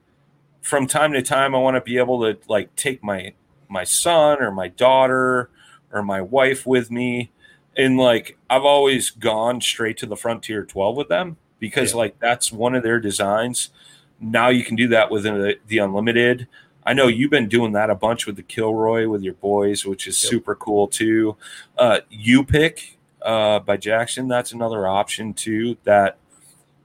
[0.62, 3.34] from time to time, I want to be able to like take my
[3.70, 5.50] my son or my daughter
[5.96, 7.32] or my wife with me.
[7.78, 11.98] And like I've always gone straight to the Frontier 12 with them because Yeah.
[11.98, 13.70] like that's one of their designs.
[14.20, 16.48] Now you can do that within the, the unlimited.
[16.86, 20.08] I know you've been doing that a bunch with the Kilroy with your boys, which
[20.08, 20.30] is Yep.
[20.30, 21.36] super cool too.
[21.78, 25.78] Uh, Yupik uh, by Jackson, that's another option too.
[25.84, 26.18] That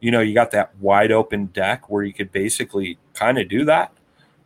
[0.00, 3.64] you know you got that wide open deck where you could basically kind of do
[3.66, 3.92] that.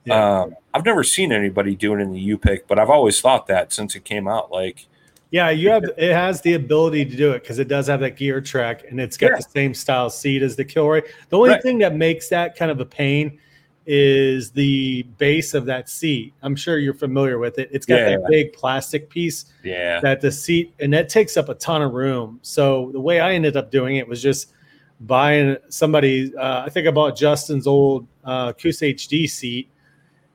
[0.05, 0.41] Yeah.
[0.43, 3.73] Um, I've never seen anybody do it in the Yupik, but I've always thought that
[3.73, 4.51] since it came out.
[4.51, 4.87] Like,
[5.31, 8.17] Yeah, you have it has the ability to do it because it does have that
[8.17, 9.37] gear track and it's got Yeah.
[9.37, 11.01] the same style seat as the Kilroy.
[11.31, 11.63] The only Right.
[11.63, 13.39] thing that makes that kind of a pain
[13.87, 16.33] is the base of that seat.
[16.43, 17.69] I'm sure you're familiar with it.
[17.73, 21.49] It's got Yeah, that big plastic piece yeah, that the seat and that takes up
[21.49, 22.39] a ton of room.
[22.43, 24.53] So the way I ended up doing it was just
[25.01, 26.33] buying somebody.
[26.37, 29.69] Uh, I think I bought Justin's old uh, Coosa HD seat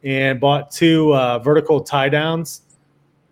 [0.04, 2.62] and bought two uh, vertical tie downs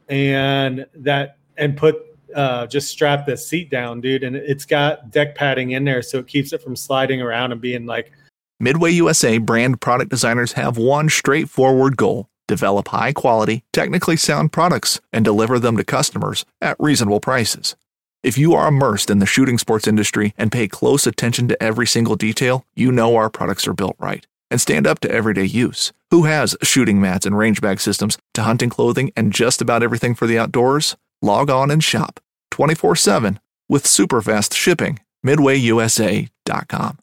[0.09, 1.97] and that and put
[2.35, 4.23] uh, just strap the seat down, dude.
[4.23, 7.61] And it's got deck padding in there, so it keeps it from sliding around and
[7.61, 8.11] being like
[8.59, 15.01] Midway USA brand product designers have one straightforward goal develop high quality, technically sound products
[15.11, 17.75] and deliver them to customers at reasonable prices.
[18.23, 21.85] If you are immersed in the shooting sports industry and pay close attention to every
[21.85, 25.91] single detail, you know our products are built right and stand up to everyday use.
[26.11, 30.15] Who has shooting mats and range bag systems to hunting clothing and just about everything
[30.15, 30.95] for the outdoors?
[31.21, 32.19] Log on and shop
[32.51, 34.99] 24 7 with super fast shipping.
[35.25, 36.99] MidwayUSA.com.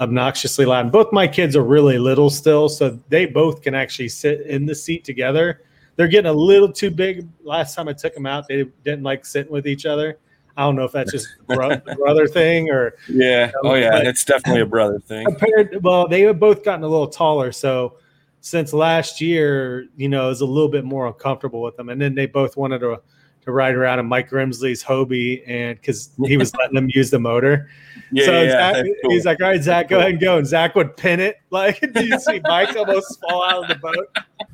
[0.00, 0.90] obnoxiously loud.
[0.90, 4.74] Both my kids are really little still, so they both can actually sit in the
[4.74, 5.62] seat together.
[5.96, 7.26] They're getting a little too big.
[7.42, 10.18] Last time I took them out, they didn't like sitting with each other.
[10.56, 13.50] I don't know if that's just bro- brother thing or yeah.
[13.62, 15.26] Oh yeah, But- it's definitely a brother thing.
[15.26, 15.82] compared.
[15.82, 17.98] Well, they have both gotten a little taller, so
[18.40, 21.88] since last year, you know, is a little bit more uncomfortable with them.
[21.88, 23.00] And then they both wanted to
[23.42, 27.18] to ride around in Mike Grimsley's Hobie, and because he was letting them use the
[27.20, 27.68] motor.
[28.10, 29.10] Yeah, so yeah, Zach, cool.
[29.12, 31.36] he's like, "All right, Zach, go ahead and go." And Zach would pin it.
[31.50, 34.48] Like, do you see Mike almost fall out of the boat?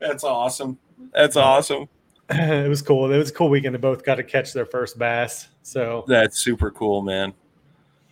[0.00, 0.78] That's awesome.
[1.14, 1.88] That's awesome.
[2.30, 3.12] it was cool.
[3.12, 3.74] It was a cool weekend.
[3.74, 5.48] They both got to catch their first bass.
[5.62, 7.32] So, That's super cool, man.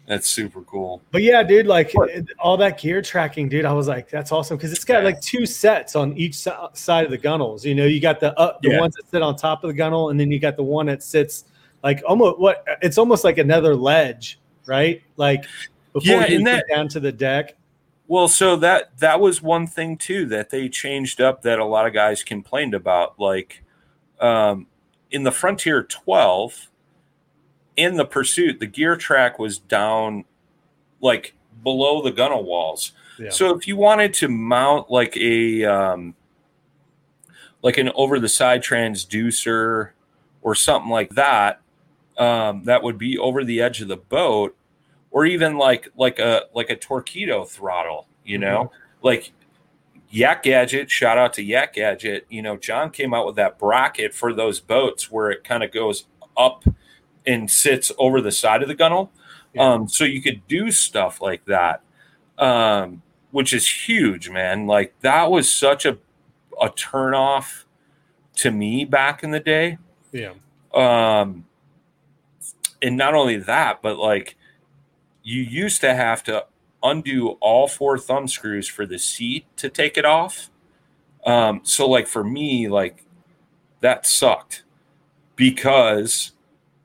[0.07, 1.01] That's super cool.
[1.13, 3.65] but yeah, dude, like it- all that gear tracking, dude.
[3.65, 5.05] I was like, that's awesome because it's got Yeah.
[5.05, 7.65] like two sets on each side of the gunnels.
[7.65, 8.81] You know, you got the up, the Yeah.
[8.81, 11.03] ones that sit on top of the gunnel, and then you got the one that
[11.03, 11.45] sits
[11.83, 15.03] like almost what it's almost like another ledge, right?
[15.17, 15.45] Like
[15.95, 17.57] before Yeah, you get down to the deck.
[18.07, 21.87] Well, so that that was one thing too that they changed up that a lot
[21.87, 23.19] of guys complained about.
[23.19, 23.64] Like
[24.25, 24.67] um,
[25.11, 26.71] in the Frontier 12,
[27.77, 30.25] in the Pursuit, the gear track was down
[31.01, 32.93] like below the gunnel walls.
[33.19, 33.31] Yeah.
[33.31, 36.15] So if you wanted to mount like a um,
[37.63, 39.91] like an over the side transducer
[40.41, 41.61] or something like that,
[42.17, 44.57] um, that would be over the edge of the boat,
[45.11, 48.07] or even like like a like a torpedo throttle.
[48.25, 49.33] You know, like
[50.15, 50.93] Yak Gadget.
[50.93, 52.25] Shout out to Yak Gadget.
[52.29, 55.73] You know, John came out with that bracket for those boats where it kind of
[55.73, 56.65] goes up
[57.27, 59.11] and sits over the side of the gunnel.
[59.55, 59.73] Yeah.
[59.73, 61.83] Um, so you could do stuff like that,
[62.39, 64.69] um, which is huge, man.
[64.69, 65.99] Like that was such a
[66.63, 67.65] a turnoff
[68.37, 69.79] to me back in the day.
[70.13, 70.35] Yeah.
[70.73, 71.45] Um,
[72.81, 74.37] and not only that, but like
[75.25, 76.47] you used to have to
[76.85, 80.51] undo all four thumb screws for the seat to take it off.
[81.27, 83.05] Um, so like for me, like
[83.81, 84.63] that sucked
[85.37, 86.33] because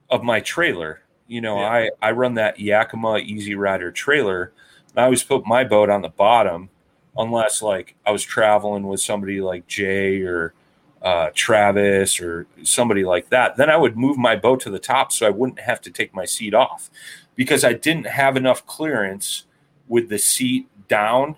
[0.10, 1.02] of my trailer.
[1.28, 1.70] You know, Yeah.
[1.70, 4.54] I I run that Yakima Easy Rider trailer.
[4.91, 6.70] And I always put my boat on the bottom,
[7.18, 10.54] unless like I was traveling with somebody like Jay or
[11.02, 13.56] uh, Travis or somebody like that.
[13.58, 16.14] Then I would move my boat to the top so I wouldn't have to take
[16.16, 16.89] my seat off
[17.36, 19.45] because I didn't have enough clearance
[19.89, 21.35] with the seat down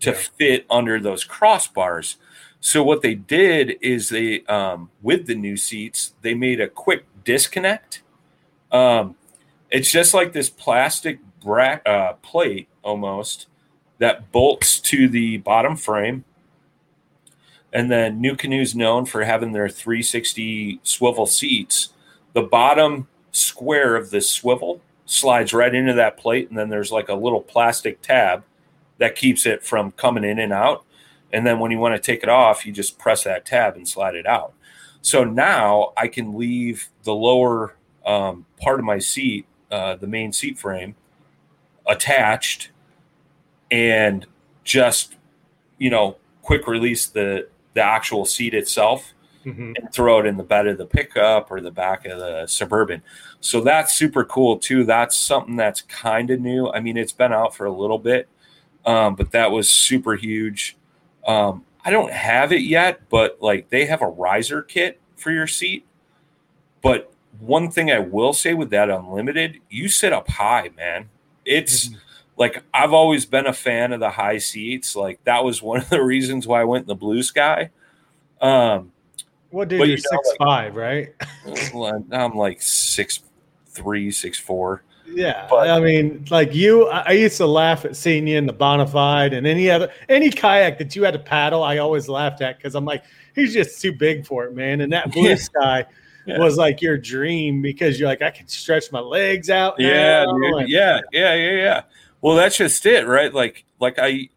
[0.00, 0.16] to Yeah.
[0.16, 2.16] fit under those crossbars.
[2.58, 7.04] So what they did is they, um, with the new seats, they made a quick
[7.24, 8.02] disconnect.
[8.72, 9.14] Um,
[9.70, 13.46] it's just like this plastic bra- uh, plate almost
[13.98, 16.24] that bolts to the bottom frame.
[17.72, 21.90] And then NuCanoe's known for having their 360 swivel seats.
[22.32, 24.80] The bottom square of this swivel
[25.10, 28.44] slides right into that plate, and then there's like a little plastic tab
[28.98, 30.84] that keeps it from coming in and out.
[31.32, 33.88] And then when you want to take it off, you just press that tab and
[33.88, 34.52] slide it out.
[35.02, 37.74] So now I can leave the lower
[38.06, 40.94] um, part of my seat, uh, the main seat frame,
[41.86, 42.70] attached
[43.70, 44.26] and
[44.62, 45.16] just,
[45.78, 49.12] you know, quick release the, the actual seat itself
[49.44, 49.74] Mhm.
[49.78, 53.02] and throw it in the bed of the pickup or the back of the suburban.
[53.40, 54.84] So that's super cool too.
[54.84, 56.68] That's something that's kind of new.
[56.68, 58.28] I mean, it's been out for a little bit,
[58.84, 60.76] um, but that was super huge.
[61.26, 65.46] Um, I don't have it yet, but like they have a riser kit for your
[65.46, 65.86] seat.
[66.82, 71.08] But one thing I will say with that unlimited, you sit up high, man.
[71.44, 71.90] It's
[72.36, 74.94] like I've always been a fan of the high seats.
[74.96, 77.70] Like that was one of the reasons why I went in the blue sky.
[78.40, 78.92] Um,
[79.50, 79.80] What dude?
[79.80, 81.14] But You're you know, six like- five, right?
[82.12, 83.20] I'm like six
[83.66, 84.82] three, six four.
[85.12, 88.54] Yeah, But- I mean, like you, I used to laugh at seeing you in the
[88.54, 91.64] Bonafide and any other any kayak that you had to paddle.
[91.64, 93.02] I always laughed at because I'm like,
[93.34, 94.80] he's just too big for it, man.
[94.82, 95.34] And that blue Yeah.
[95.34, 95.84] sky
[96.26, 96.38] Yeah.
[96.38, 99.74] was like your dream because you're like, I can stretch my legs out.
[99.80, 101.82] Yeah, and- yeah, yeah, yeah, yeah.
[102.20, 103.34] Well, that's just it, right?
[103.34, 104.28] Like, like I,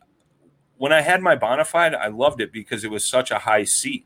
[0.78, 4.06] when I had my Bonafide, I loved it because it was such a high seat.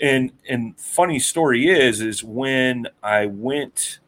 [0.00, 3.98] And and funny story is, is when I went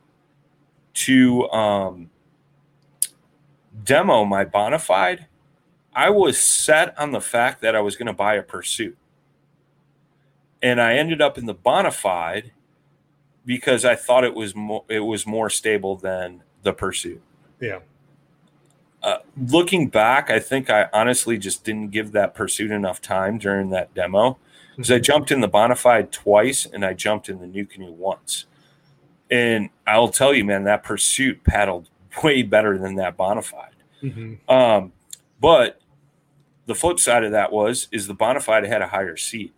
[0.94, 2.10] to um,
[3.84, 5.26] demo my Bonafide,
[5.94, 8.96] I was set on the fact that I was going to buy a Pursuit,
[10.62, 12.52] and I ended up in the Bonafide
[13.44, 17.20] because I thought it was more it was more stable than the Pursuit.
[17.60, 17.80] yeah.
[19.02, 19.18] Uh,
[19.48, 23.92] looking back, I think I honestly just didn't give that Pursuit enough time during that
[23.94, 24.38] demo
[24.82, 28.46] because I jumped in the Bonafide twice and I jumped in the NuCanoe once.
[29.30, 31.88] And I'll tell you, man, that Pursuit paddled
[32.24, 33.68] way better than that Bonafide.
[34.02, 34.38] Mhm.
[34.50, 34.92] Um,
[35.40, 35.80] but
[36.66, 39.54] the flip side of that was is the Bonafide had a higher seat.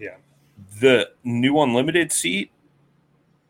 [0.00, 0.16] Yeah.
[0.80, 2.50] The new unlimited seat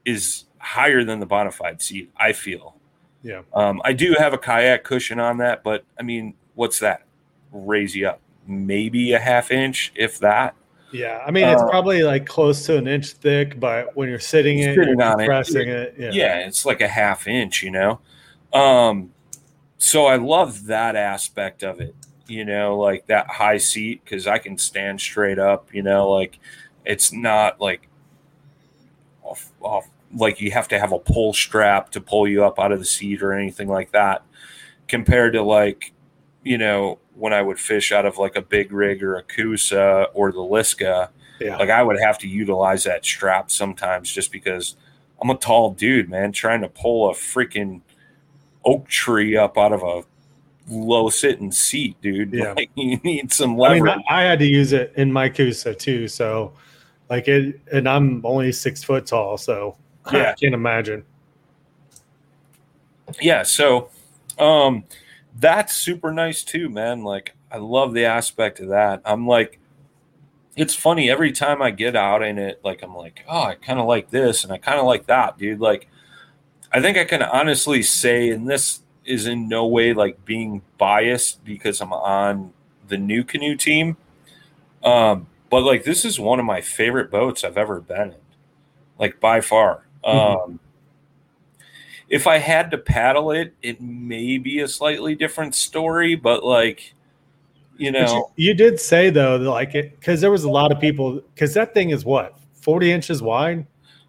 [0.04, 2.76] is higher than the Bonafide seat, I feel.
[3.22, 3.40] Yeah.
[3.54, 7.04] Um, I do have a kayak cushion on that, but I mean, what's that?
[7.52, 10.54] Raise you up maybe a half inch, if that.
[10.92, 14.18] Yeah, I mean it's Uh, probably like close to an inch thick, but when you're
[14.18, 15.94] sitting it, you're on it, compressing it.
[15.98, 16.10] Yeah.
[16.12, 16.38] Yeah.
[16.46, 18.00] it's like a half inch, you know.
[18.52, 19.12] Um,
[19.78, 21.94] so I love that aspect of it,
[22.28, 26.38] you know, like that high seat because I can stand straight up, you know, like
[26.84, 27.88] it's not like
[29.22, 32.72] off, off like you have to have a pull strap to pull you up out
[32.72, 34.22] of the seat or anything like that
[34.88, 35.92] compared to like
[36.44, 40.08] you know when i would fish out of like a big rig or a Coosa
[40.14, 41.08] or the liska
[41.40, 41.56] yeah.
[41.56, 44.76] like i would have to utilize that strap sometimes just because
[45.22, 47.80] i'm a tall dude man trying to pull a freaking
[48.64, 50.02] oak tree up out of a
[50.68, 52.52] low sitting seat dude Yeah.
[52.56, 55.28] like you need some I leverage mean, I, I had to use it in my
[55.28, 56.08] Coosa too.
[56.08, 56.52] So,
[57.08, 59.76] like it, and I'm only six foot tall, so
[60.12, 60.30] Yeah.
[60.32, 61.04] I can't imagine.
[63.20, 63.88] yeah so
[64.38, 64.82] um
[65.38, 67.02] that's super nice too man.
[67.04, 69.00] Like i love the aspect of that.
[69.04, 69.58] I'm like
[70.56, 73.78] it's funny every time i get out in it like i'm like oh i kind
[73.78, 75.60] of like this and i kind of like that dude.
[75.60, 75.86] Like
[76.72, 81.44] i think i can honestly say and this is in no way like being biased
[81.44, 82.52] because i'm on
[82.88, 83.96] the NuCanoe team
[84.82, 88.14] um but like this is one of my favorite boats i've ever been in
[88.98, 89.84] like by far.
[90.04, 90.44] Mhm.
[90.44, 90.60] um
[92.08, 96.94] if I had to paddle it, it may be a slightly different story, but like,
[97.76, 100.50] you But you, know, you did say though, that, like it, because there was a
[100.50, 103.66] lot of people, because that thing is what forty inches wide,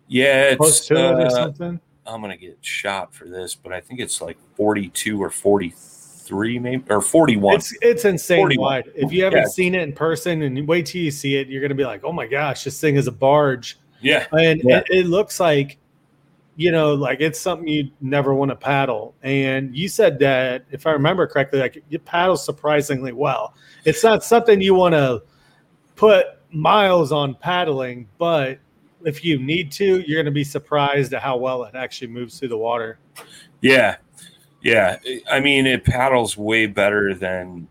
[0.07, 1.79] yeah, close it's, to it or uh, something.
[2.05, 6.83] I'm gonna get shot for this, but I think it's like 42 or 43, maybe
[6.89, 7.55] or 41.
[7.55, 8.63] It's it's insane 41.
[8.65, 8.91] wide.
[8.95, 9.45] If you haven't Yeah.
[9.47, 12.13] seen it in person and wait till you see it, you're gonna be like, oh
[12.13, 13.77] my gosh, this thing is a barge.
[13.99, 14.77] yeah, and Yeah.
[14.77, 15.77] it, it looks like
[16.57, 20.85] you know like it's something you never want to paddle and you said that if
[20.85, 23.53] i remember correctly like you paddle surprisingly well
[23.85, 25.21] it's not something you want to
[25.95, 28.59] put miles on paddling but
[29.05, 32.37] if you need to you're going to be surprised at how well it actually moves
[32.39, 32.99] through the water
[33.61, 33.97] yeah,
[34.61, 34.97] yeah.
[35.29, 37.67] I mean, it paddles way better than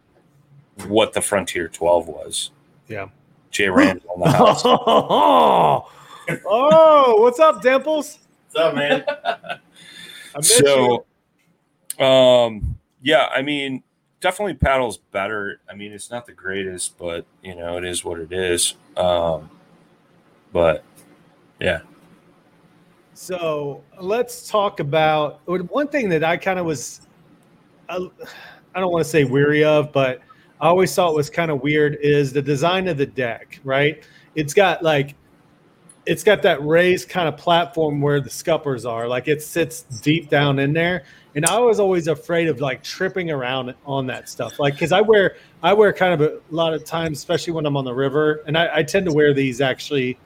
[0.87, 2.51] what the Frontier 12 was.
[2.89, 3.09] yeah
[3.51, 4.63] Jay Randall on the house.
[6.45, 8.19] oh, what's up dimples
[8.57, 9.05] up, man?
[10.35, 11.07] I miss so
[11.99, 13.83] um yeah i mean
[14.21, 18.21] definitely paddles better i mean it's not the greatest but you know it is what
[18.21, 19.49] it is um
[20.53, 20.85] but
[21.59, 21.81] yeah
[23.15, 27.01] So let's talk about one thing that I kind of was,
[27.89, 27.97] I,
[28.75, 30.21] I don't want to say weary of, but
[30.61, 34.05] I always thought was kind of weird is the design of the deck, right?
[34.35, 35.15] It's got like,
[36.07, 40.31] it's got that raised kind of platform where the scuppers are, like it sits deep
[40.31, 41.05] down in there.
[41.35, 45.03] And I was always afraid of like tripping around on that stuff, like because I
[45.03, 48.43] wear I wear kind of a lot of times, especially when I'm on the river,
[48.47, 50.17] and I, I tend to wear these actually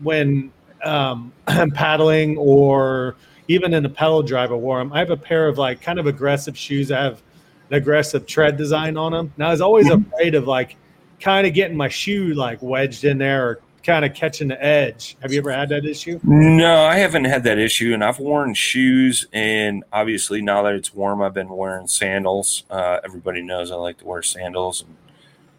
[0.00, 0.50] when
[0.82, 3.16] um, I'm paddling or
[3.48, 4.92] even in a pedal drive, I wore them.
[4.92, 6.90] I have a pair of like kind of aggressive shoes.
[6.90, 7.22] I have
[7.68, 9.32] an aggressive tread design on them.
[9.36, 10.76] And I was always afraid of like
[11.20, 15.16] kind of getting my shoe like wedged in there or kind of catching the edge.
[15.22, 16.20] Have you ever had that issue?
[16.24, 20.92] no i haven't had that issue and i've worn shoes and obviously now that it's
[20.94, 24.96] warm i've been wearing sandals uh, everybody knows i like to wear sandals and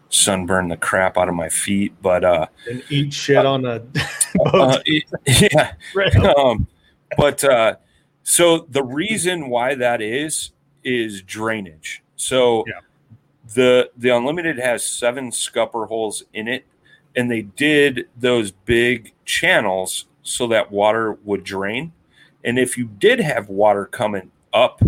[0.08, 3.82] sunburn the crap out of my feet but uh And eat shit on a.
[4.46, 4.78] Uh,
[5.26, 5.74] yeah.
[6.38, 6.66] Um,
[7.18, 7.76] but uh,
[8.22, 10.52] so the reason why that is
[10.82, 12.02] is drainage.
[12.16, 12.80] So Yeah.
[13.54, 16.64] the the unlimited has seven scupper holes in it,
[17.16, 21.92] and they did those big channels so that water would drain.
[22.44, 24.80] And if you did have water coming up,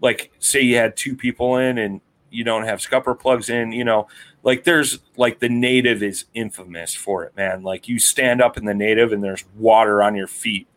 [0.00, 2.00] like say you had two people in and
[2.30, 4.08] you don't have scupper plugs in, you know,
[4.42, 7.62] like there's like the native is infamous for it, man.
[7.62, 10.68] Like you stand up in the native and there's water on your feet.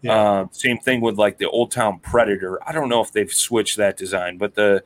[0.00, 0.40] Yeah.
[0.40, 2.58] Um, same thing with like the Old Town Predator.
[2.66, 4.82] I don't know if they've switched that design, but the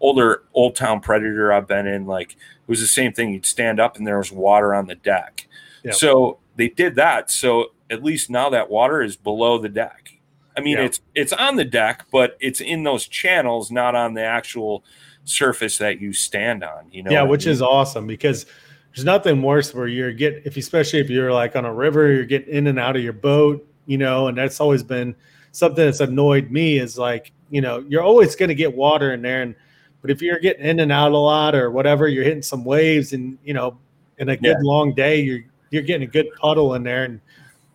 [0.00, 3.32] older Old Town Predator I've been in, like it was the same thing.
[3.32, 5.46] You'd stand up and there was water on the deck.
[5.84, 5.92] Yeah.
[5.92, 7.30] So they did that.
[7.30, 10.12] So at least now that water is below the deck.
[10.56, 10.84] I mean, Yeah.
[10.84, 14.84] it's it's on the deck, but it's in those channels, not on the actual
[15.24, 16.86] surface that you stand on.
[16.90, 17.52] You know, yeah, what I which mean?
[17.52, 18.46] is awesome because
[18.94, 22.24] there's nothing worse where you're get if especially if you're like on a river, you're
[22.24, 25.14] getting in and out of your boat, you know, and that's always been
[25.52, 29.22] something that's annoyed me is like, you know, you're always going to get water in
[29.22, 29.54] there and
[30.02, 33.12] but if you're getting in and out a lot or whatever, you're hitting some waves
[33.12, 33.78] and, you know,
[34.18, 34.62] in a good Yeah.
[34.62, 35.40] long day, you're
[35.70, 37.20] you're getting a good puddle in there and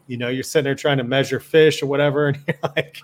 [0.08, 2.98] you know, you're sitting there trying to measure fish or whatever and you're like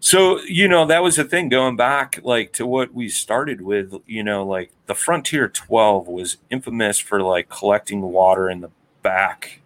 [0.00, 3.94] So, you know, that was the thing going back like to what we started with,
[4.06, 8.70] you know, like the Frontier 12 was infamous for like collecting water in the
[9.02, 9.60] back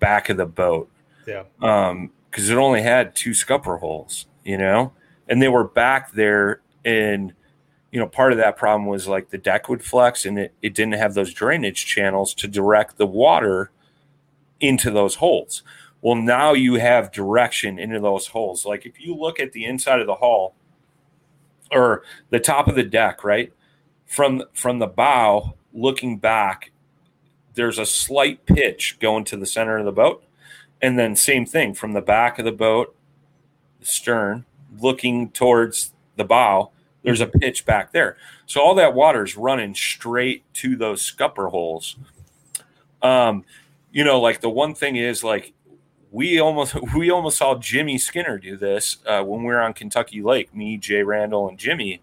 [0.00, 0.90] back of the boat.
[1.26, 1.44] Yeah.
[1.62, 4.92] Um cuz it only had two scupper holes, you know?
[5.28, 7.32] And they were back there and
[7.90, 10.74] you know, part of that problem was like the deck would flex and it, it
[10.74, 13.70] didn't have those drainage channels to direct the water
[14.60, 15.62] into those holes.
[16.00, 18.64] Well, now you have direction into those holes.
[18.64, 20.54] Like if you look at the inside of the hull
[21.72, 23.52] or the top of the deck, right?
[24.06, 26.70] From from the bow looking back,
[27.54, 30.24] there's a slight pitch going to the center of the boat.
[30.80, 32.94] And then same thing from the back of the boat,
[33.80, 34.44] the stern,
[34.78, 36.70] looking towards the bow,
[37.08, 38.18] there's a pitch back there.
[38.44, 41.96] So all that water is running straight to those scupper holes.
[43.00, 43.46] Um,
[43.90, 45.54] you know, like the one thing is like
[46.10, 50.20] we almost we almost saw Jimmy Skinner do this uh, when we were on Kentucky
[50.20, 50.54] Lake.
[50.54, 52.02] Me, Jay Randall, and Jimmy.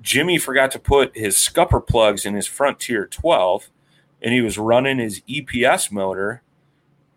[0.00, 3.68] Jimmy forgot to put his scupper plugs in his Frontier 12,
[4.22, 6.40] and he was running his EPS motor,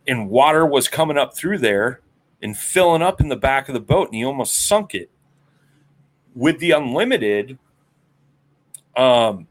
[0.05, 2.01] and water was coming up through there
[2.41, 5.10] and filling up in the back of the boat, and he almost sunk it.
[6.35, 7.57] With the unlimited,
[8.95, 9.47] um,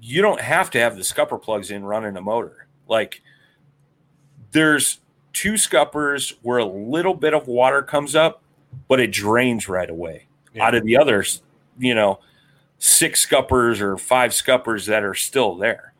[0.00, 2.66] you don't have to have the scupper plugs in running a motor.
[2.88, 3.22] Like
[4.52, 4.98] there's
[5.32, 8.42] two scuppers where a little bit of water comes up,
[8.88, 10.26] but it drains right away.
[10.54, 10.66] Yeah.
[10.66, 11.42] Out of the others,
[11.78, 12.20] you know,
[12.78, 15.94] six scuppers or five scuppers that are still there.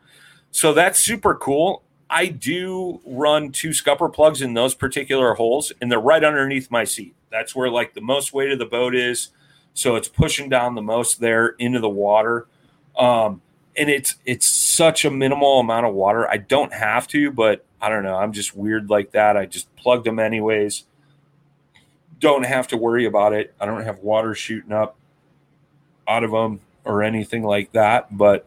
[0.51, 1.81] So that's super cool.
[2.09, 6.83] I do run two scupper plugs in those particular holes, and they're right underneath my
[6.83, 7.15] seat.
[7.31, 9.29] That's where like the most weight of the boat is.
[9.73, 12.47] So it's pushing down the most there into the water.
[12.97, 13.41] Um,
[13.75, 16.29] and it's it's such a minimal amount of water.
[16.29, 18.15] I don't have to, but I don't know.
[18.15, 19.35] I'm just weird like that.
[19.35, 20.85] I just plugged them anyways.
[22.19, 23.53] Don't have to worry about it.
[23.59, 24.95] I don't have water shooting up
[26.07, 28.15] out of them or anything like that.
[28.15, 28.45] But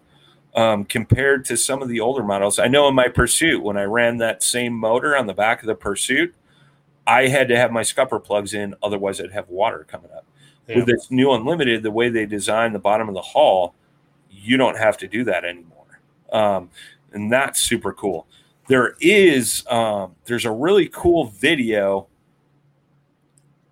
[0.54, 3.82] um, compared to some of the older models, I know in my Pursuit when I
[3.82, 6.34] ran that same motor on the back of the Pursuit,
[7.06, 10.24] I had to have my scupper plugs in, otherwise I'd have water coming up.
[10.68, 10.76] Yeah.
[10.76, 13.74] With this new Unlimited, the way they design the bottom of the hull,
[14.30, 16.00] you don't have to do that anymore,
[16.32, 16.70] um,
[17.12, 18.26] and that's super cool.
[18.68, 22.08] There is um, there's a really cool video.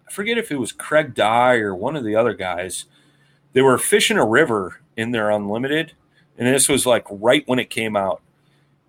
[0.06, 2.84] I forget if it was Craig Dye or one of the other guys.
[3.54, 5.92] They were fishing a river in their unlimited,
[6.38, 8.20] and this was like right when it came out.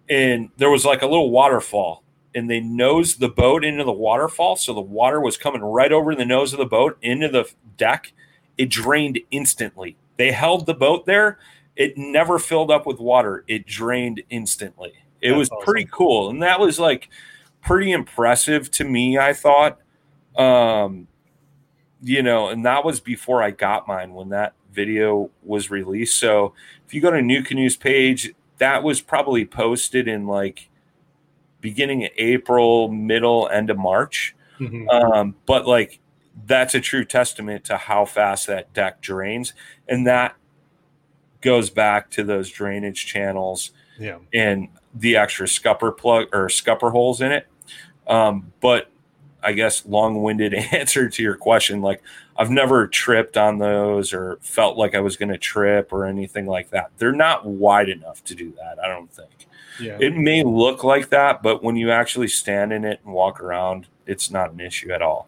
[0.09, 2.03] And there was like a little waterfall,
[2.33, 6.13] and they nosed the boat into the waterfall, so the water was coming right over
[6.13, 8.13] the nose of the boat into the deck.
[8.57, 9.97] It drained instantly.
[10.17, 11.39] They held the boat there.
[11.75, 13.43] It never filled up with water.
[13.47, 14.93] It drained instantly.
[15.21, 15.65] It That's was awesome.
[15.65, 17.09] pretty cool, and that was like
[17.61, 19.17] pretty impressive to me.
[19.17, 19.79] I thought,
[20.37, 21.07] um,
[22.01, 26.17] you know, and that was before I got mine when that video was released.
[26.17, 26.53] So
[26.85, 30.69] if you go to NuCanoe's page, that was probably posted in like
[31.61, 34.35] beginning of April, middle, end of March.
[34.59, 34.87] Mm-hmm.
[34.89, 35.99] Um, but like
[36.45, 39.53] that's a true testament to how fast that deck drains,
[39.87, 40.35] and that
[41.41, 44.17] goes back to those drainage channels yeah.
[44.33, 47.47] and the extra scupper plug or scupper holes in it.
[48.07, 48.89] Um, but
[49.43, 52.01] I guess long-winded answer to your question, like
[52.35, 56.47] I've never tripped on those or felt like I was going to trip or anything
[56.47, 56.91] like that.
[56.97, 58.83] They're not wide enough to do that.
[58.83, 59.47] I don't think.
[59.79, 59.97] Yeah.
[59.99, 63.87] It may look like that, but when you actually stand in it and walk around,
[64.05, 65.27] it's not an issue at all.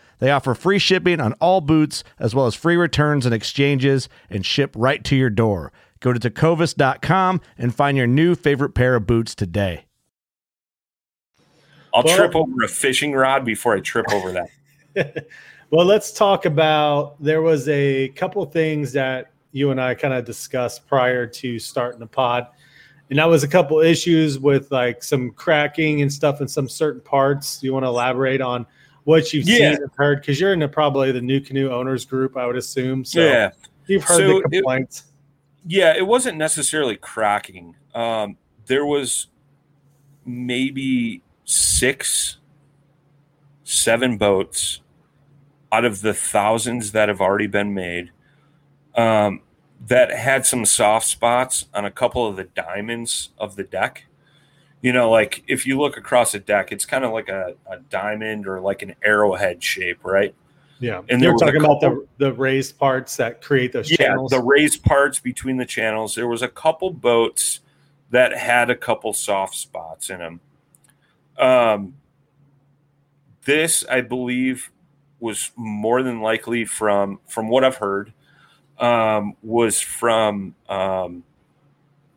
[0.21, 4.45] They offer free shipping on all boots, as well as free returns and exchanges, and
[4.45, 5.73] ship right to your door.
[5.99, 9.85] Go to tecovas.com and find your new favorite pair of boots today.
[11.91, 15.27] I'll well, trip over a fishing rod before I trip over that.
[15.71, 20.23] well, let's talk about there was a couple things that you and I kind of
[20.23, 22.45] discussed prior to starting the pod.
[23.09, 27.01] And that was a couple issues with like some cracking and stuff in some certain
[27.01, 27.59] parts.
[27.59, 28.67] Do you want to elaborate on
[29.03, 29.73] what you've yeah.
[29.73, 33.03] seen and heard because you're in the, probably the NuCanoe owners group, I would assume.
[33.03, 33.51] So yeah,
[33.87, 34.99] you've heard so the complaints.
[34.99, 35.05] It,
[35.73, 37.75] yeah, it wasn't necessarily cracking.
[37.93, 39.27] Um, there was
[40.25, 42.37] maybe six,
[43.63, 44.81] seven boats
[45.71, 48.11] out of the thousands that have already been made
[48.95, 49.41] um,
[49.87, 54.05] that had some soft spots on a couple of the diamonds of the deck
[54.81, 57.77] you know, like if you look across a deck, it's kind of like a, a
[57.77, 60.33] diamond or like an arrowhead shape, right?
[60.79, 64.31] Yeah, and you're talking couple, about the the raised parts that create those yeah, channels.
[64.31, 66.15] the raised parts between the channels.
[66.15, 67.59] There was a couple boats
[68.09, 70.39] that had a couple soft spots in them.
[71.37, 71.95] Um,
[73.45, 74.71] this, I believe,
[75.19, 78.11] was more than likely from from what I've heard,
[78.79, 81.23] um, was from um,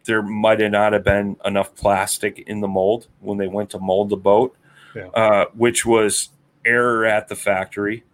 [0.04, 3.78] there might have not have been enough plastic in the mold when they went to
[3.78, 4.56] mold the boat,
[4.94, 5.08] yeah.
[5.08, 6.28] uh, which was
[6.64, 8.04] error at the factory.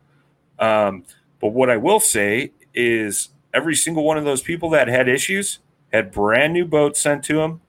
[0.58, 1.04] Um,
[1.40, 5.58] but what I will say is every single one of those people that had issues
[5.92, 7.60] had brand new boats sent to them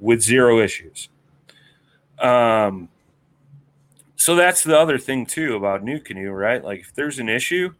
[0.00, 1.08] with zero issues.
[2.18, 2.88] Um,
[4.16, 6.64] so that's the other thing too about NuCanoe, right?
[6.64, 7.74] Like if there's an issue,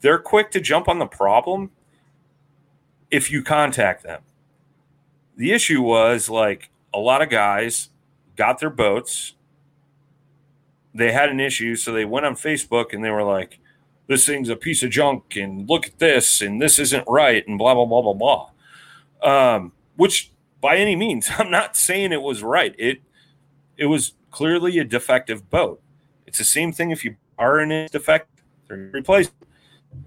[0.00, 1.70] they're quick to jump on the problem
[3.10, 4.22] if you contact them
[5.36, 7.90] the issue was like a lot of guys
[8.36, 9.34] got their boats.
[10.94, 13.58] They had an issue, so they went on Facebook and they were like,
[14.08, 17.58] "This thing's a piece of junk," and look at this, and this isn't right, and
[17.58, 18.48] blah blah blah blah blah.
[19.22, 20.30] Um, which,
[20.60, 22.74] by any means, I'm not saying it was right.
[22.78, 23.00] It
[23.76, 25.80] it was clearly a defective boat.
[26.26, 28.28] It's the same thing if you are in a defect,
[28.68, 29.30] replace.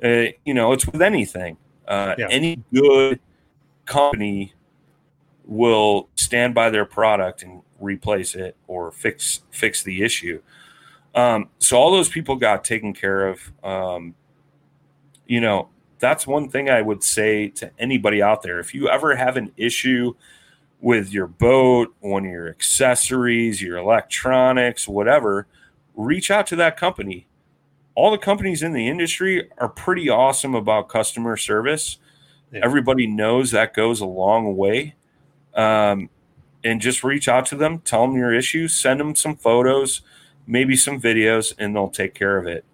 [0.04, 1.58] Uh, you know, it's with anything.
[1.88, 2.28] Uh, yeah.
[2.30, 3.20] Any good
[3.86, 4.55] company
[5.46, 10.42] will stand by their product and replace it or fix fix the issue.
[11.14, 13.52] Um, so all those people got taken care of.
[13.64, 14.16] Um,
[15.28, 15.70] you know,
[16.00, 18.60] that's one thing I would say to anybody out there.
[18.60, 20.14] If you ever have an issue
[20.82, 25.48] with your boat, one of your accessories, your electronics, whatever,
[25.96, 27.28] reach out to that company.
[27.96, 31.98] all the companies in the industry are pretty awesome about customer service.
[32.52, 32.60] Yeah.
[32.64, 34.96] Everybody knows that goes a long way.
[35.56, 36.10] Um,
[36.64, 40.02] and just reach out to them, tell them your issues, send them some photos,
[40.48, 42.66] maybe some videos, and they'll take care of it.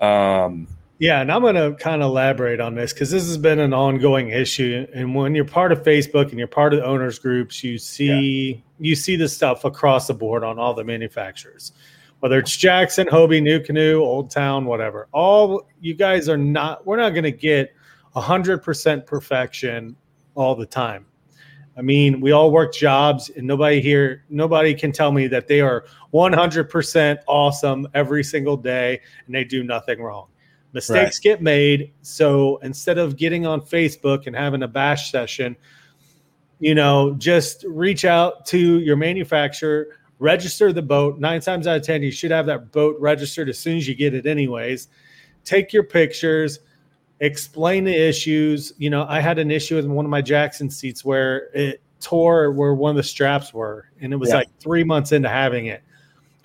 [0.00, 0.66] Um,
[0.98, 3.72] yeah, and I'm going to kind of elaborate on this because this has been an
[3.72, 4.86] ongoing issue.
[4.92, 8.54] And when you're part of Facebook and you're part of the owners groups, you see
[8.54, 8.60] yeah.
[8.80, 11.72] you see this stuff across the board on all the manufacturers,
[12.18, 15.06] whether it's Jackson, Hobie, NuCanoe, Old Town, whatever.
[15.12, 16.84] All you guys are not.
[16.84, 17.74] We're not going to get
[18.16, 19.94] hundred percent perfection
[20.34, 21.06] all the time.
[21.78, 25.60] I mean, we all work jobs, and nobody here, nobody can tell me that they
[25.60, 30.26] are 100% awesome every single day and they do nothing wrong.
[30.72, 31.22] Mistakes right.
[31.22, 31.92] get made.
[32.02, 35.56] So instead of getting on Facebook and having a bash session,
[36.58, 41.20] you know, just reach out to your manufacturer, register the boat.
[41.20, 43.94] Nine times out of 10, you should have that boat registered as soon as you
[43.94, 44.88] get it, anyways.
[45.44, 46.58] Take your pictures
[47.20, 48.72] explain the issues.
[48.78, 52.52] You know, I had an issue with one of my Jackson seats where it tore
[52.52, 54.36] where one of the straps were, and it was yeah.
[54.36, 55.82] like three months into having it.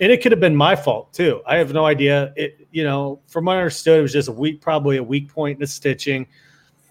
[0.00, 1.40] And it could have been my fault too.
[1.46, 2.32] I have no idea.
[2.36, 5.32] It, you know, from what I understood, it was just a weak, probably a weak
[5.32, 6.26] point in the stitching.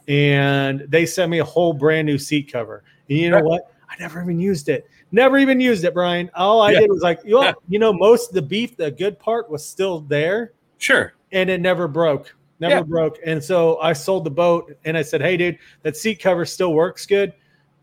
[0.07, 2.83] And they sent me a whole brand new seat cover.
[3.09, 3.73] And you know what?
[3.89, 4.87] I never even used it.
[5.11, 6.31] Never even used it, Brian.
[6.33, 6.79] All I yeah.
[6.81, 9.67] did was like, you know, you know, most of the beef, the good part was
[9.67, 10.53] still there.
[10.77, 11.13] Sure.
[11.33, 12.81] And it never broke never yeah.
[12.81, 13.19] broke.
[13.25, 16.73] And so I sold the boat and I said, Hey, dude, that seat cover still
[16.73, 17.33] works good.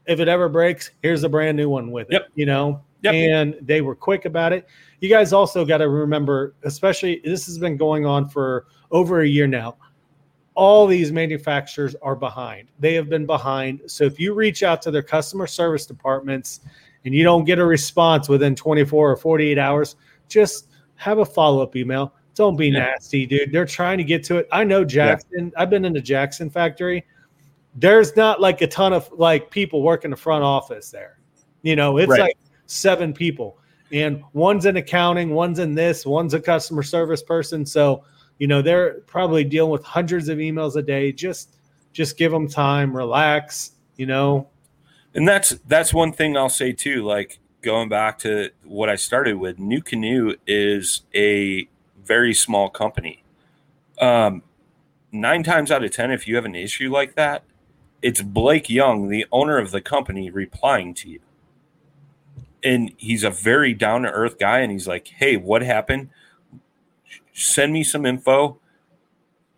[0.07, 2.29] If it ever breaks, here's a brand new one with it, yep.
[2.35, 2.83] you know?
[3.03, 3.15] Yep.
[3.15, 4.67] And they were quick about it.
[5.01, 9.27] You guys also got to remember, especially this has been going on for over a
[9.27, 9.77] year now.
[10.55, 12.69] All these manufacturers are behind.
[12.79, 13.83] They have been behind.
[13.87, 16.61] So if you reach out to their customer service departments
[17.05, 19.97] and you don't get a response within 24 or 48 hours,
[20.29, 22.81] just have a follow up email don't be yeah.
[22.81, 23.53] nasty, dude.
[23.53, 24.49] They're trying to get to it.
[24.53, 25.53] I know Jackson.
[25.53, 25.63] Yeah.
[25.63, 27.05] I've been in the Jackson factory.
[27.75, 31.19] There's not like a ton of like people working the front office there.
[31.63, 32.21] You know, it's right.
[32.21, 33.59] like seven people.
[33.93, 37.67] And one's in accounting, one's in this, one's a customer service person.
[37.67, 38.05] So,
[38.39, 41.13] you know, they're probably dealing with hundreds of emails a day.
[41.13, 41.57] Just
[41.93, 44.49] just give them time, relax, you know.
[45.15, 49.37] And that's that's one thing I'll say too, like going back to what I started
[49.37, 51.69] with, NuCanoe is a
[52.05, 53.23] very small company.
[54.01, 54.43] Um,
[55.13, 57.45] nine times out of 10, if you have an issue like that,
[58.03, 61.21] it's Blake Young, the owner of the company, replying to you.
[62.63, 64.61] And he's a very down to earth guy.
[64.61, 66.11] And he's like, hey, what happened?
[67.33, 68.59] Send me some info.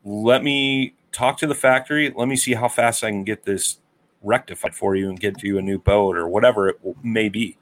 [0.04, 2.12] Let me talk to the factory.
[2.14, 3.78] Let me see how fast I can get this
[4.22, 7.58] rectified for you and get you a new boat or whatever it may be.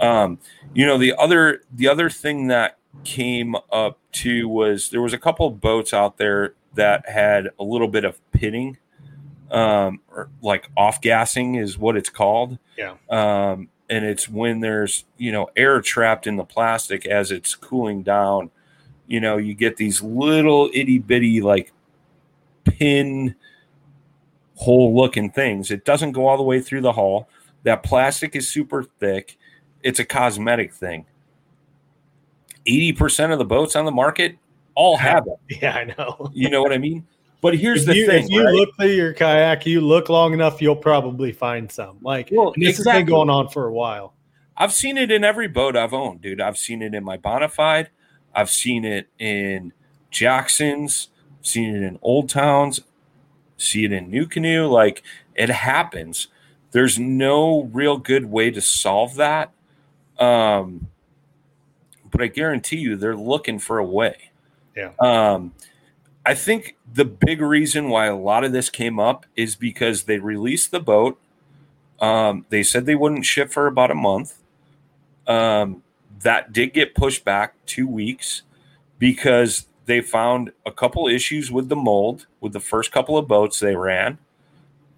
[0.00, 0.38] Um,
[0.74, 5.18] you know, the other the other thing that came up to was there was a
[5.18, 8.78] couple of boats out there that had a little bit of pitting,
[9.50, 12.58] um, or like off gassing is what it's called.
[12.76, 12.94] Yeah.
[13.08, 18.02] Um, and it's when there's you know air trapped in the plastic as it's cooling
[18.02, 18.50] down.
[19.06, 21.72] You know, you get these little itty bitty like
[22.64, 23.34] pin
[24.54, 25.70] hole looking things.
[25.70, 27.28] It doesn't go all the way through the hull.
[27.64, 29.36] That plastic is super thick.
[29.82, 31.06] It's a cosmetic thing.
[32.66, 34.36] 80% of the boats on the market
[34.74, 35.60] all have it.
[35.62, 36.30] Yeah, I know.
[36.32, 37.06] you know what I mean?
[37.42, 38.24] But here's if the you, thing.
[38.24, 38.54] If you right?
[38.54, 41.98] look through your kayak, you look long enough, you'll probably find some.
[42.02, 42.92] Like well, this exactly.
[42.92, 44.14] has been going on for a while.
[44.56, 46.40] I've seen it in every boat I've owned, dude.
[46.40, 47.88] I've seen it in my Bonafide.
[48.34, 49.72] I've seen it in
[50.10, 51.08] Jackson's.
[51.42, 52.80] Seen it in Old Towns.
[53.56, 54.70] See it in NuCanoe.
[54.70, 55.02] Like
[55.34, 56.28] it happens.
[56.72, 59.52] There's no real good way to solve that.
[60.18, 60.88] Um,
[62.10, 64.30] but I guarantee you they're looking for a way.
[64.76, 64.92] Yeah.
[64.98, 65.52] Um,
[66.24, 70.18] I think the big reason why a lot of this came up is because they
[70.18, 71.18] released the boat.
[72.00, 74.38] Um, they said they wouldn't ship for about a month.
[75.26, 75.82] Um,
[76.22, 78.42] that did get pushed back two weeks
[78.98, 83.60] because they found a couple issues with the mold with the first couple of boats
[83.60, 84.18] they ran.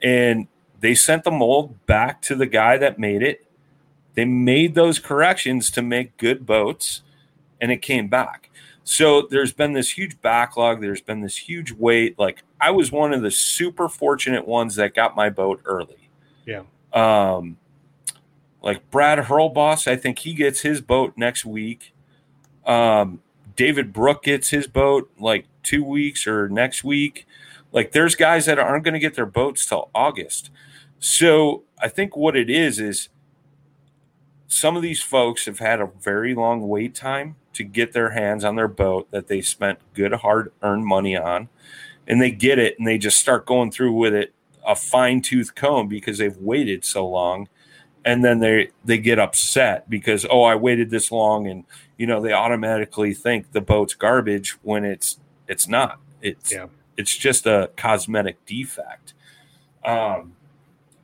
[0.03, 0.49] And
[0.81, 3.47] they sent the mold back to the guy that made it
[4.15, 7.03] they made those corrections to make good boats
[7.61, 8.51] and it came back.
[8.85, 10.81] So there's been this huge backlog.
[10.81, 12.19] There's been this huge wait.
[12.19, 16.09] Like I was one of the super fortunate ones that got my boat early.
[16.45, 16.63] Yeah.
[16.93, 17.57] Um,
[18.63, 21.95] like Brad Hurlboss, I think he gets his boat next week.
[22.67, 23.21] Um,
[23.57, 27.27] David Brook gets his boat like two weeks or next week.
[27.71, 30.51] Like there's guys that aren't going to get their boats till August.
[30.99, 33.09] So I think what it is is
[34.53, 38.45] some of these folks have had a very long wait time to get their hands
[38.45, 41.49] on their boat that they spent good, hard earned money on.
[42.07, 44.35] And they get it and they just start going through with it
[44.67, 47.49] a fine tooth comb because they've waited so long.
[48.05, 51.65] And then they they get upset because oh I waited this long and
[51.97, 55.99] you know they automatically think the boat's garbage when it's it's not.
[56.21, 56.67] It's Yeah.
[56.99, 59.15] it's just a cosmetic defect.
[59.83, 60.35] Um,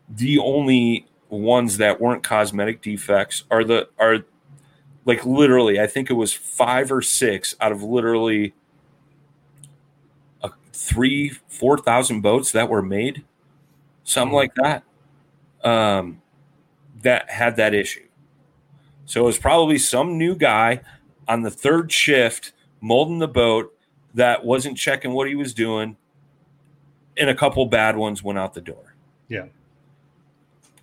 [0.06, 4.24] the only ones that weren't cosmetic defects are the are
[5.04, 8.54] like literally i think it was five or six out of literally
[10.42, 13.24] a three four thousand boats that were made
[14.04, 14.82] something like that
[15.62, 16.20] um
[17.02, 18.06] that had that issue.
[19.04, 20.82] So it was probably some new guy
[21.26, 23.74] on the third shift molding the boat
[24.14, 25.96] that wasn't checking what he was doing
[27.16, 28.94] and a couple bad ones went out the door.
[29.28, 29.46] Yeah.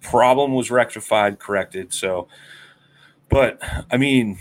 [0.06, 1.94] Problem was rectified, corrected.
[1.94, 2.28] So,
[3.30, 4.40] but I mean,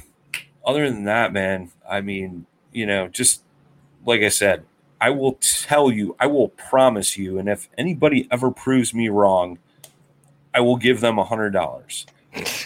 [0.64, 3.42] other than that, man, I mean, you know, just
[4.04, 4.64] like I said,
[5.00, 9.58] I will tell you, I will promise you, and if anybody ever proves me wrong,
[10.54, 12.06] I will give them a hundred dollars.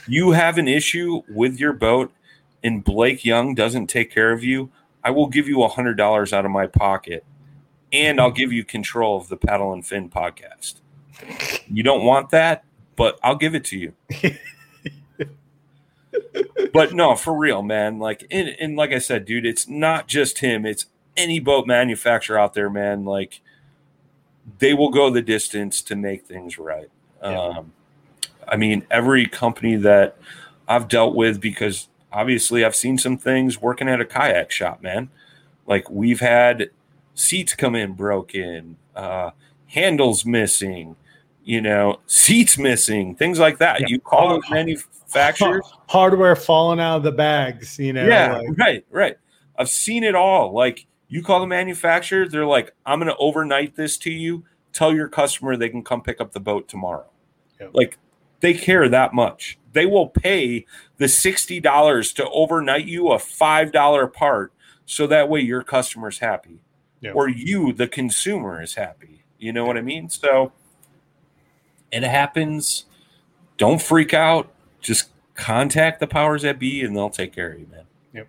[0.07, 2.13] You have an issue with your boat,
[2.63, 4.71] and Blake Young doesn't take care of you.
[5.03, 7.25] I will give you a hundred dollars out of my pocket,
[7.93, 10.81] and I'll give you control of the Paddle and Fin podcast.
[11.67, 12.65] You don't want that,
[12.99, 13.93] but I'll give it to you.
[16.73, 18.01] but no, for real, man.
[18.01, 20.67] Like, and, and like I said, dude, it's not just him.
[20.67, 20.87] It's
[21.17, 23.05] any boat manufacturer out there, man.
[23.05, 23.41] Like,
[24.59, 26.91] they will go the distance to make things right.
[27.23, 27.73] Um,
[28.49, 30.17] I mean, every company that
[30.67, 35.11] I've dealt with, because obviously I've seen some things working at a kayak shop, man.
[35.69, 36.71] Like, we've had
[37.15, 39.31] seats come in broken, uh,
[39.69, 40.97] handles missing,
[41.49, 43.81] you know, seats missing, things like that.
[43.81, 43.87] Yeah.
[43.89, 45.65] You call those manufacturers.
[45.89, 48.07] Hardware falling out of the bags, you know.
[48.07, 49.17] yeah, like- right, right.
[49.59, 50.53] I've seen it all.
[50.53, 54.45] Like you call the manufacturer, they're like, I'm going to overnight this to you.
[54.75, 57.07] Tell your customer they can come pick up the boat tomorrow.
[57.73, 57.97] Like
[58.41, 59.59] they care that much.
[59.73, 60.67] They will pay
[60.99, 64.53] the $60 to overnight you a $5 part
[64.85, 66.61] so that way your customer's happy
[67.01, 67.13] Yeah.
[67.13, 69.25] or you, the consumer, is happy.
[69.39, 70.09] You know what I mean?
[70.11, 70.53] So
[71.91, 72.85] it happens.
[73.57, 74.53] Don't freak out.
[74.81, 77.85] Just contact the powers that be and they'll take care of you, man.
[78.13, 78.29] Yep.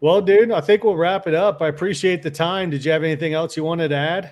[0.00, 1.62] Well, dude, I think we'll wrap it up.
[1.62, 2.70] I appreciate the time.
[2.70, 4.30] Did you have anything else you wanted to add?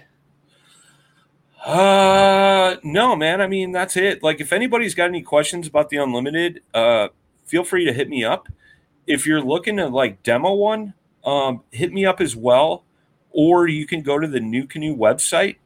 [1.65, 3.41] Uh, no, man.
[3.41, 4.23] I mean, that's it.
[4.23, 7.09] Like, if anybody's got any questions about the unlimited, uh,
[7.45, 8.49] feel free to hit me up.
[9.07, 10.95] If you're looking to like demo one,
[11.25, 12.85] um, hit me up as well.
[13.33, 15.57] Or you can go to the NuCanoe website,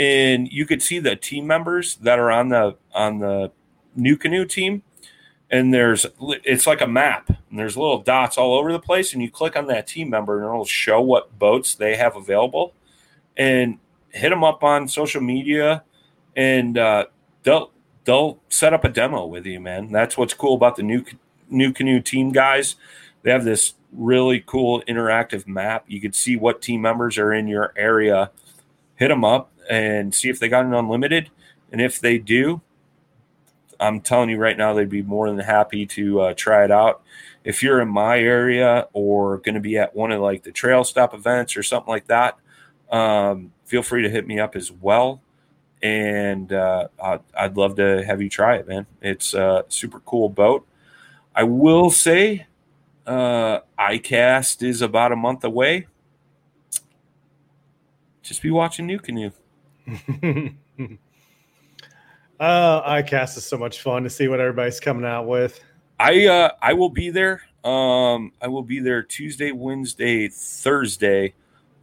[0.00, 3.52] and you could see the team members that are on the on the
[3.96, 4.82] NuCanoe team.
[5.52, 9.20] And there's it's like a map, and there's little dots all over the place, and
[9.20, 12.72] you click on that team member, and it'll show what boats they have available.
[13.36, 13.78] And
[14.12, 15.84] hit them up on social media
[16.36, 17.06] and uh,
[17.42, 17.70] they'll
[18.04, 21.04] they'll set up a demo with you man that's what's cool about the new
[21.52, 22.76] NuCanoe team guys
[23.22, 27.46] they have this really cool interactive map you could see what team members are in
[27.46, 28.30] your area
[28.96, 31.30] hit them up and see if they got an unlimited
[31.72, 32.60] and if they do
[33.78, 37.02] i'm telling you right now they'd be more than happy to uh, try it out
[37.44, 40.84] if you're in my area or going to be at one of like the trail
[40.84, 42.36] stop events or something like that
[42.90, 45.22] um, feel free to hit me up as well.
[45.82, 48.86] And uh, I'd, I'd love to have you try it, man.
[49.00, 50.66] It's a super cool boat.
[51.34, 52.46] I will say,
[53.06, 55.86] uh, iCast is about a month away.
[58.22, 59.32] Just be watching NuCanoe.
[62.40, 65.62] Uh, iCast is so much fun to see what everybody's coming out with.
[66.00, 67.42] I uh, I will be there.
[67.62, 71.34] Um, I will be there Tuesday, Wednesday, Thursday.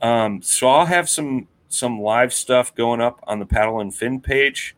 [0.02, 4.20] Um, so I'll have some some live stuff going up on the Paddle and Fin
[4.20, 4.76] page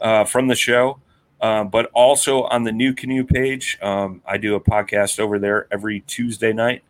[0.00, 1.00] uh, from the show,
[1.40, 3.76] um, but also on the NuCanoe page.
[3.82, 6.84] Um, I do a podcast over there every Tuesday night,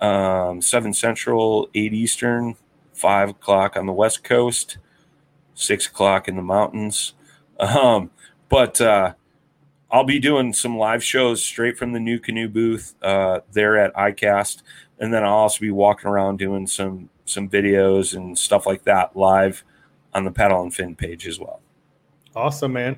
[0.00, 2.56] um, seven Central, eight Eastern,
[2.94, 4.78] five o'clock on the West Coast,
[5.58, 7.14] six o'clock in the mountains.
[7.58, 8.10] Um,
[8.48, 9.14] but uh,
[9.90, 14.62] I'll be doing some live shows straight from the NuCanoe booth uh, there at iCast,
[14.98, 19.14] and then I'll also be walking around doing some some videos and stuff like that
[19.14, 19.62] live
[20.14, 21.60] on the Paddle and Fin page as well.
[22.34, 22.96] Awesome, man.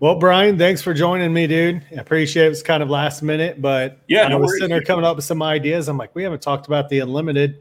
[0.00, 1.84] Well, Brian, thanks for joining me, dude.
[1.92, 2.52] I appreciate it.
[2.52, 5.24] It's kind of last minute, but Yeah, I no was sitting there coming up with
[5.24, 5.88] some ideas.
[5.88, 7.60] I'm like, we haven't talked about the unlimited.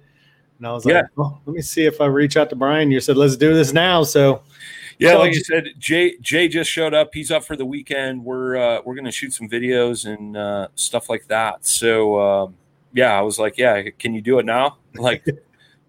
[0.61, 1.01] And I was like, Yeah.
[1.15, 2.91] well, let me see if I reach out to Brian.
[2.91, 4.03] You said, let's do this now.
[4.03, 4.43] So
[4.99, 7.09] Yeah, like you said, Jay Jay just showed up.
[7.15, 8.23] He's up for the weekend.
[8.23, 11.65] We're uh, we're gonna shoot some videos and uh, stuff like that.
[11.65, 12.55] So um,
[12.93, 14.77] yeah, I was like, yeah, can you do it now?
[14.93, 15.25] Like,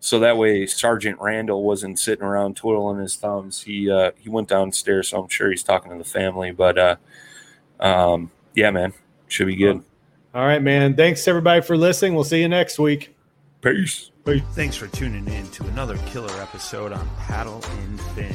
[0.01, 3.61] so that way Sergeant Randall wasn't sitting around twiddling his thumbs.
[3.63, 6.51] He uh, he went downstairs, so I'm sure he's talking to the family.
[6.53, 6.97] But uh,
[7.79, 8.95] um, yeah, man,
[9.29, 9.83] should be good.
[10.35, 10.97] All right, man.
[10.97, 12.15] Thanks everybody for listening.
[12.15, 13.15] We'll see you next week.
[13.63, 14.11] Peace.
[14.55, 18.35] Thanks for tuning in to another killer episode on Paddle and Fin.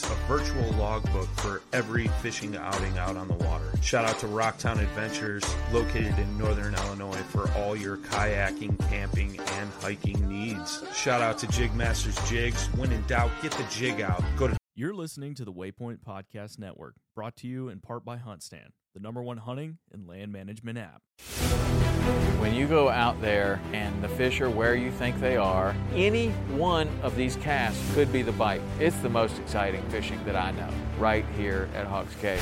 [0.05, 3.71] a virtual logbook for every fishing outing out on the water.
[3.81, 9.69] Shout out to Rocktown Adventures, located in northern Illinois, for all your kayaking, camping, and
[9.81, 10.83] hiking needs.
[10.93, 12.67] Shout out to Jigmasters Jigs.
[12.75, 14.23] When in doubt, get the jig out.
[14.37, 18.17] Go to You're listening to the Waypoint Podcast Network, brought to you in part by
[18.17, 21.01] HuntStand, the number one hunting and land management app.
[22.39, 26.29] When you go out there and the fish are where you think they are, any
[26.49, 28.61] one of these casts could be the bite.
[28.79, 32.41] It's the most exciting fishing that I know, right here at Hawks Cave.